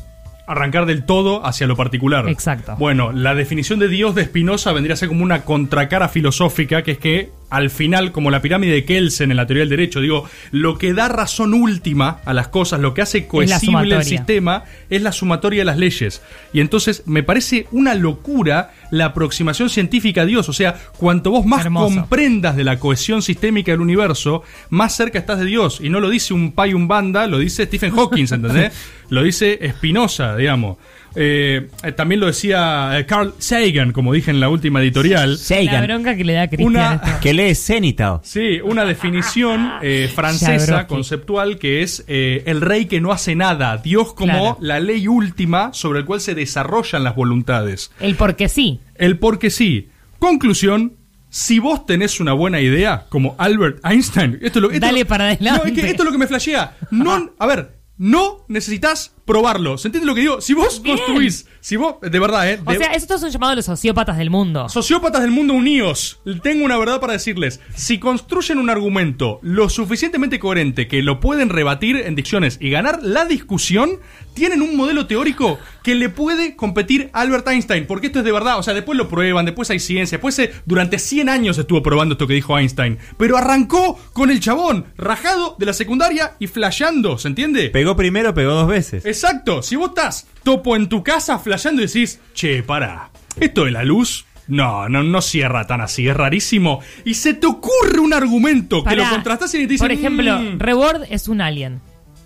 Arrancar 0.46 0.86
del 0.86 1.04
todo 1.04 1.44
hacia 1.44 1.66
lo 1.66 1.76
particular. 1.76 2.28
Exacto. 2.28 2.76
Bueno, 2.78 3.12
la 3.12 3.34
definición 3.34 3.78
de 3.78 3.88
Dios 3.88 4.14
de 4.14 4.24
Spinoza 4.24 4.72
vendría 4.72 4.94
a 4.94 4.96
ser 4.96 5.08
como 5.08 5.22
una 5.22 5.42
contracara 5.42 6.08
filosófica, 6.08 6.82
que 6.82 6.92
es 6.92 6.98
que 6.98 7.30
al 7.48 7.70
final, 7.70 8.12
como 8.12 8.30
la 8.30 8.42
pirámide 8.42 8.72
de 8.72 8.84
Kelsen 8.84 9.30
en 9.30 9.36
la 9.36 9.46
teoría 9.46 9.62
del 9.62 9.70
derecho, 9.70 10.00
digo, 10.00 10.28
lo 10.50 10.78
que 10.78 10.92
da 10.92 11.08
razón 11.08 11.54
última 11.54 12.20
a 12.24 12.34
las 12.34 12.48
cosas, 12.48 12.80
lo 12.80 12.92
que 12.92 13.02
hace 13.02 13.26
cohesible 13.26 13.94
el 13.94 14.04
sistema, 14.04 14.64
es 14.90 15.02
la 15.02 15.12
sumatoria 15.12 15.60
de 15.60 15.64
las 15.64 15.78
leyes. 15.78 16.22
Y 16.52 16.60
entonces 16.60 17.04
me 17.06 17.22
parece 17.22 17.66
una 17.70 17.94
locura 17.94 18.72
la 18.90 19.06
aproximación 19.06 19.70
científica 19.70 20.22
a 20.22 20.26
Dios. 20.26 20.48
O 20.48 20.52
sea, 20.52 20.76
cuanto 20.96 21.30
vos 21.30 21.46
más 21.46 21.64
Hermoso. 21.64 21.94
comprendas 21.94 22.56
de 22.56 22.64
la 22.64 22.78
cohesión 22.78 23.22
sistémica 23.22 23.72
del 23.72 23.80
universo, 23.80 24.42
más 24.70 24.96
cerca 24.96 25.18
estás 25.18 25.38
de 25.38 25.44
Dios. 25.44 25.80
Y 25.80 25.88
no 25.88 26.00
lo 26.00 26.10
dice 26.10 26.34
un 26.34 26.52
pay 26.52 26.74
un 26.74 26.88
banda, 26.88 27.26
lo 27.26 27.38
dice 27.38 27.66
Stephen 27.66 27.94
Hawking, 27.94 28.26
¿entendés? 28.30 28.72
lo 29.08 29.22
dice 29.22 29.58
Spinoza, 29.76 30.36
digamos. 30.36 30.78
Eh, 31.14 31.68
eh, 31.82 31.92
también 31.92 32.20
lo 32.20 32.26
decía 32.26 32.98
eh, 32.98 33.06
Carl 33.06 33.34
Sagan, 33.38 33.92
como 33.92 34.12
dije 34.12 34.30
en 34.30 34.40
la 34.40 34.48
última 34.48 34.80
editorial. 34.82 35.32
La 35.32 35.36
Sagan, 35.38 35.84
bronca 35.86 36.16
que 36.16 36.24
le 36.24 36.32
da 36.34 36.42
a 36.42 36.48
Cristian. 36.48 36.68
Una- 36.68 36.94
esto. 36.94 37.20
que 37.22 37.32
lee 37.34 37.54
Cenital. 37.54 38.20
Sí, 38.22 38.60
una 38.62 38.84
definición 38.84 39.70
eh, 39.82 40.10
francesa 40.14 40.86
conceptual 40.86 41.58
que 41.58 41.82
es 41.82 42.04
eh, 42.08 42.42
el 42.46 42.60
rey 42.60 42.86
que 42.86 43.00
no 43.00 43.12
hace 43.12 43.34
nada, 43.34 43.76
Dios 43.78 44.12
como 44.14 44.32
Claro. 44.32 44.58
la 44.60 44.80
ley 44.80 45.08
última 45.08 45.72
sobre 45.72 46.00
el 46.00 46.04
cual 46.04 46.20
se 46.20 46.34
desarrollan 46.34 47.04
las 47.04 47.14
voluntades. 47.14 47.90
El 48.00 48.14
porque 48.16 48.48
sí. 48.48 48.80
El 48.96 49.18
porque 49.18 49.50
sí. 49.50 49.88
Conclusión. 50.18 50.94
Si 51.28 51.58
vos 51.58 51.84
tenés 51.84 52.20
una 52.20 52.32
buena 52.32 52.60
idea, 52.60 53.04
como 53.10 53.34
Albert 53.36 53.84
Einstein, 53.84 54.38
esto 54.40 54.58
es 54.58 54.62
lo, 54.62 54.70
esto 54.70 54.86
Dale 54.86 55.00
lo- 55.00 55.06
para 55.06 55.24
adelante. 55.24 55.58
No, 55.60 55.64
es 55.66 55.72
que 55.72 55.90
esto 55.90 56.02
es 56.02 56.06
lo 56.06 56.12
que 56.12 56.18
me 56.18 56.26
flashea. 56.26 56.76
No, 56.90 57.30
a 57.38 57.46
ver, 57.46 57.76
no 57.98 58.44
necesitas 58.48 59.12
probarlo. 59.26 59.76
¿Se 59.76 59.88
entiende 59.88 60.06
lo 60.06 60.14
que 60.14 60.22
digo? 60.22 60.40
Si 60.40 60.54
vos 60.54 60.80
Bien. 60.80 60.96
construís, 60.96 61.46
si 61.60 61.76
vos, 61.76 61.96
de 62.00 62.18
verdad, 62.18 62.50
eh. 62.50 62.60
O 62.64 62.72
sea, 62.72 62.92
esto 62.94 63.16
es 63.16 63.22
un 63.22 63.30
llamado 63.30 63.52
a 63.52 63.56
los 63.56 63.64
sociópatas 63.66 64.16
del 64.16 64.30
mundo. 64.30 64.68
Sociópatas 64.70 65.20
del 65.20 65.32
mundo 65.32 65.52
unidos, 65.52 66.20
tengo 66.42 66.64
una 66.64 66.78
verdad 66.78 67.00
para 67.00 67.12
decirles. 67.12 67.60
Si 67.74 67.98
construyen 67.98 68.58
un 68.58 68.70
argumento 68.70 69.38
lo 69.42 69.68
suficientemente 69.68 70.38
coherente 70.38 70.86
que 70.88 71.02
lo 71.02 71.20
pueden 71.20 71.48
rebatir 71.50 71.96
en 71.96 72.14
dicciones 72.14 72.56
y 72.60 72.70
ganar 72.70 73.00
la 73.02 73.24
discusión, 73.26 73.98
tienen 74.32 74.62
un 74.62 74.76
modelo 74.76 75.06
teórico 75.06 75.58
que 75.82 75.94
le 75.94 76.08
puede 76.08 76.54
competir 76.56 77.10
a 77.12 77.22
Albert 77.22 77.48
Einstein. 77.48 77.86
Porque 77.86 78.06
esto 78.08 78.20
es 78.20 78.24
de 78.24 78.32
verdad. 78.32 78.58
O 78.58 78.62
sea, 78.62 78.74
después 78.74 78.96
lo 78.96 79.08
prueban, 79.08 79.44
después 79.44 79.70
hay 79.70 79.80
ciencia. 79.80 80.18
Después 80.18 80.34
se- 80.34 80.52
durante 80.66 80.98
100 80.98 81.28
años 81.28 81.58
estuvo 81.58 81.82
probando 81.82 82.12
esto 82.14 82.26
que 82.26 82.34
dijo 82.34 82.56
Einstein. 82.58 82.98
Pero 83.16 83.36
arrancó 83.36 83.98
con 84.12 84.30
el 84.30 84.38
chabón, 84.40 84.86
rajado 84.96 85.56
de 85.58 85.66
la 85.66 85.72
secundaria 85.72 86.34
y 86.38 86.46
flasheando, 86.46 87.18
¿se 87.18 87.28
entiende? 87.28 87.70
Pegó 87.70 87.96
primero, 87.96 88.34
pegó 88.34 88.52
dos 88.52 88.68
veces. 88.68 89.04
Exacto, 89.16 89.62
si 89.62 89.76
vos 89.76 89.88
estás 89.88 90.26
topo 90.42 90.76
en 90.76 90.88
tu 90.90 91.02
casa 91.02 91.38
flasheando 91.38 91.80
y 91.82 91.86
decís, 91.86 92.20
che, 92.34 92.62
pará, 92.62 93.08
esto 93.40 93.64
de 93.64 93.70
la 93.70 93.82
luz, 93.82 94.26
no, 94.46 94.88
no, 94.90 95.02
no 95.02 95.22
cierra 95.22 95.66
tan 95.66 95.80
así, 95.80 96.06
es 96.06 96.14
rarísimo. 96.14 96.80
Y 97.06 97.14
se 97.14 97.32
te 97.32 97.46
ocurre 97.46 97.98
un 97.98 98.12
argumento 98.12 98.84
que 98.84 98.94
lo 98.94 99.08
contrastás 99.08 99.54
y 99.54 99.58
te 99.60 99.66
dicen, 99.66 99.84
Por 99.86 99.92
ejemplo, 99.92 100.38
"Mm". 100.38 100.58
Rebord 100.58 101.04
es 101.10 101.28
un 101.28 101.40
alien. 101.40 101.80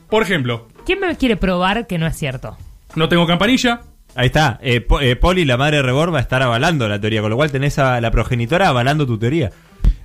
por 0.09 0.25
ejemplo, 0.25 0.67
¿Quién 0.85 0.99
me 0.99 1.15
quiere 1.17 1.37
probar 1.37 1.87
que 1.87 1.97
no 1.99 2.07
es 2.09 2.17
cierto? 2.17 2.59
no 2.97 3.09
tengo 3.09 3.27
campanilla, 3.27 3.83
Ahí 4.17 4.27
está. 4.27 4.59
Eh, 4.61 4.81
Po- 4.81 5.01
eh, 5.01 5.15
Poli, 5.15 5.45
la 5.45 5.57
madre 5.57 5.77
de 5.77 5.83
Rebor, 5.85 6.13
va 6.13 6.19
a 6.19 6.23
estar 6.23 6.43
avalando 6.43 6.89
la 6.89 7.01
teoría, 7.01 7.21
con 7.21 7.31
lo 7.31 7.37
cual 7.37 7.53
tenés 7.53 7.79
a 7.79 8.01
la 8.01 8.11
progenitora 8.11 8.67
avalando 8.67 9.07
tu 9.07 9.17
teoría. 9.17 9.53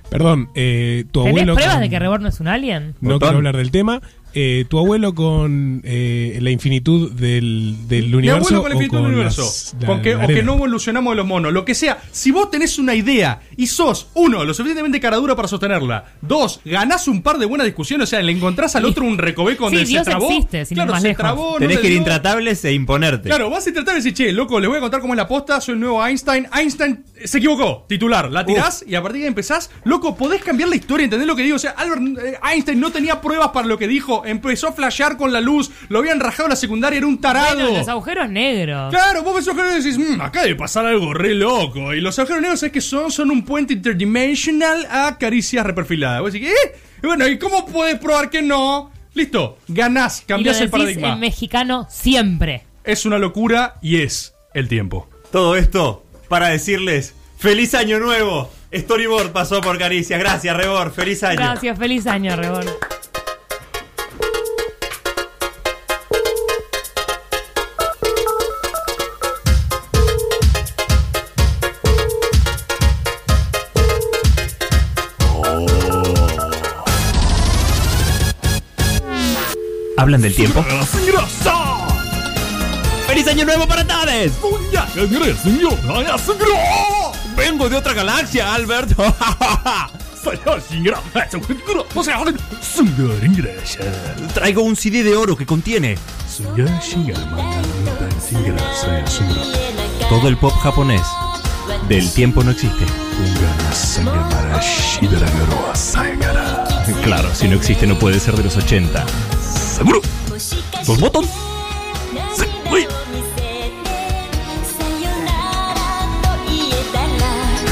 Perdón, 0.08 0.48
eh, 0.54 1.04
tu 1.10 1.24
¿Tenés 1.24 1.32
abuelo. 1.32 1.54
pruebas 1.54 1.74
con- 1.74 1.82
de 1.82 1.90
que 1.90 1.98
Rebord 1.98 2.20
no 2.22 2.28
es 2.28 2.38
un 2.38 2.46
alien? 2.46 2.94
No 3.00 3.14
Botón. 3.14 3.18
quiero 3.18 3.36
hablar 3.38 3.56
del 3.56 3.72
tema. 3.72 4.00
Eh, 4.38 4.66
tu 4.68 4.78
abuelo 4.78 5.14
con 5.14 5.80
eh, 5.82 6.38
la 6.42 6.50
infinitud 6.50 7.10
del, 7.12 7.74
del 7.88 8.08
mi 8.08 8.14
universo. 8.16 8.54
abuelo 8.56 8.62
con 8.62 8.70
el 8.72 8.76
o 8.76 8.82
infinito 8.82 8.96
del 9.02 9.06
universo, 9.14 9.42
las- 9.42 9.74
la- 9.80 9.86
con 9.86 10.02
que, 10.02 10.14
la 10.14 10.24
o 10.24 10.28
que 10.28 10.42
no 10.42 10.54
evolucionamos 10.56 11.12
de 11.12 11.16
los 11.16 11.26
monos, 11.26 11.54
lo 11.54 11.64
que 11.64 11.74
sea. 11.74 11.98
Si 12.12 12.32
vos 12.32 12.50
tenés 12.50 12.78
una 12.78 12.94
idea 12.94 13.40
y 13.56 13.66
sos, 13.66 14.08
uno, 14.12 14.44
lo 14.44 14.52
suficientemente 14.52 15.00
caradura 15.00 15.34
para 15.34 15.48
sostenerla, 15.48 16.04
dos, 16.20 16.60
ganás 16.66 17.08
un 17.08 17.22
par 17.22 17.38
de 17.38 17.46
buenas 17.46 17.64
discusiones, 17.64 18.08
o 18.08 18.10
sea, 18.10 18.20
le 18.20 18.30
encontrás 18.30 18.76
al 18.76 18.84
otro 18.84 19.06
un 19.06 19.16
recoveco 19.16 19.64
donde 19.64 19.80
Sí, 19.80 19.86
se 19.86 19.92
Dios 19.92 20.04
trabó. 20.04 20.28
existe, 20.28 20.66
sin 20.66 20.74
claro, 20.74 20.92
más 20.92 21.00
se 21.00 21.08
lejos. 21.08 21.22
trabó, 21.22 21.52
no 21.52 21.58
tenés 21.58 21.76
le 21.76 21.82
que 21.82 21.88
ir 21.88 21.94
intratables 21.96 22.62
e 22.66 22.72
imponerte. 22.74 23.30
Claro, 23.30 23.48
vas 23.48 23.64
a 23.64 23.70
intentar 23.70 23.94
decir, 23.94 24.12
che, 24.12 24.32
loco, 24.32 24.60
les 24.60 24.68
voy 24.68 24.76
a 24.76 24.80
contar 24.82 25.00
cómo 25.00 25.14
es 25.14 25.16
la 25.16 25.26
posta, 25.26 25.62
soy 25.62 25.72
el 25.74 25.80
nuevo 25.80 26.04
Einstein. 26.06 26.46
Einstein 26.54 27.02
se 27.24 27.38
equivocó, 27.38 27.84
titular. 27.88 28.30
La 28.30 28.44
tirás 28.44 28.84
y 28.86 28.94
a 28.94 29.02
partir 29.02 29.20
de 29.20 29.24
ahí 29.24 29.28
empezás, 29.28 29.70
loco, 29.84 30.16
podés 30.16 30.42
cambiar 30.42 30.68
la 30.68 30.76
historia, 30.76 31.04
¿entendés 31.04 31.26
lo 31.26 31.34
que 31.36 31.42
digo? 31.42 31.56
O 31.56 31.58
sea, 31.58 31.70
Albert 31.72 32.02
eh, 32.18 32.38
Einstein 32.52 32.78
no 32.80 32.92
tenía 32.92 33.20
pruebas 33.20 33.48
para 33.48 33.66
lo 33.66 33.78
que 33.78 33.88
dijo, 33.88 34.24
empezó 34.24 34.68
a 34.68 34.72
flashear 34.72 35.16
con 35.16 35.32
la 35.32 35.40
luz, 35.40 35.70
lo 35.88 35.98
habían 35.98 36.20
rajado 36.20 36.44
en 36.44 36.50
la 36.50 36.56
secundaria, 36.56 36.98
era 36.98 37.06
un 37.06 37.20
tarado. 37.20 37.56
Bueno, 37.56 37.78
los 37.78 37.88
agujeros 37.88 38.28
negros. 38.28 38.90
Claro, 38.90 39.22
vos 39.22 39.34
ves 39.36 39.48
agujeros 39.48 39.72
negros 39.72 39.86
y 39.86 39.90
decís, 39.98 40.16
"Mm, 40.16 40.20
acá 40.20 40.42
debe 40.42 40.56
pasar 40.56 40.86
algo 40.86 41.14
re 41.14 41.34
loco. 41.34 41.94
Y 41.94 42.00
los 42.00 42.18
agujeros 42.18 42.42
negros 42.42 42.62
es 42.62 42.72
que 42.72 42.80
son, 42.80 43.10
son 43.10 43.30
un 43.30 43.44
puente 43.44 43.74
interdimensional 43.74 44.86
a 44.90 45.18
caricias 45.18 45.64
reperfiladas. 45.66 46.20
Vos 46.20 46.32
decís, 46.32 46.48
¿eh? 46.48 46.76
Y 47.02 47.06
bueno, 47.06 47.26
¿y 47.28 47.38
cómo 47.38 47.66
podés 47.66 47.98
probar 47.98 48.30
que 48.30 48.42
no? 48.42 48.90
Listo, 49.14 49.58
ganás, 49.68 50.18
y 50.18 50.22
lo 50.22 50.26
cambiás 50.36 50.60
el 50.60 50.70
paradigma. 50.70 51.12
en 51.14 51.20
mexicano 51.20 51.86
siempre. 51.90 52.64
Es 52.84 53.06
una 53.06 53.18
locura 53.18 53.74
y 53.82 54.02
es 54.02 54.34
el 54.54 54.68
tiempo. 54.68 55.08
Todo 55.32 55.56
esto 55.56 56.04
para 56.28 56.48
decirles 56.48 57.14
¡Feliz 57.38 57.74
Año 57.74 57.98
Nuevo! 57.98 58.50
Storyboard 58.74 59.32
pasó 59.32 59.60
por 59.60 59.78
Caricias. 59.78 60.18
Gracias, 60.18 60.56
Rebor. 60.56 60.92
¡Feliz 60.92 61.22
año! 61.22 61.36
Gracias, 61.36 61.78
feliz 61.78 62.06
año, 62.06 62.36
Rebord. 62.36 62.68
¿Hablan 79.98 80.20
del 80.20 80.34
tiempo? 80.34 80.64
¡Feliz 83.16 83.28
Año 83.30 83.46
Nuevo 83.46 83.66
para 83.66 83.82
todos! 83.82 84.30
¡Vengo 87.34 87.66
de 87.70 87.76
otra 87.76 87.94
galaxia, 87.94 88.52
Albert! 88.52 88.90
Traigo 94.34 94.60
un 94.60 94.76
CD 94.76 95.02
de 95.02 95.16
oro 95.16 95.34
que 95.34 95.46
contiene 95.46 95.96
Todo 100.10 100.28
el 100.28 100.36
pop 100.36 100.52
japonés 100.60 101.06
del 101.88 102.12
tiempo 102.12 102.44
no 102.44 102.50
existe. 102.50 102.84
Claro, 107.02 107.34
si 107.34 107.48
no 107.48 107.56
existe 107.56 107.86
no 107.86 107.98
puede 107.98 108.20
ser 108.20 108.36
de 108.36 108.44
los 108.44 108.58
80. 108.58 109.06
¿Seguro? 109.74 110.02
¿Los 110.86 111.00
botón? 111.00 111.26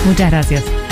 Muchas 0.05 0.31
gracias. 0.31 0.84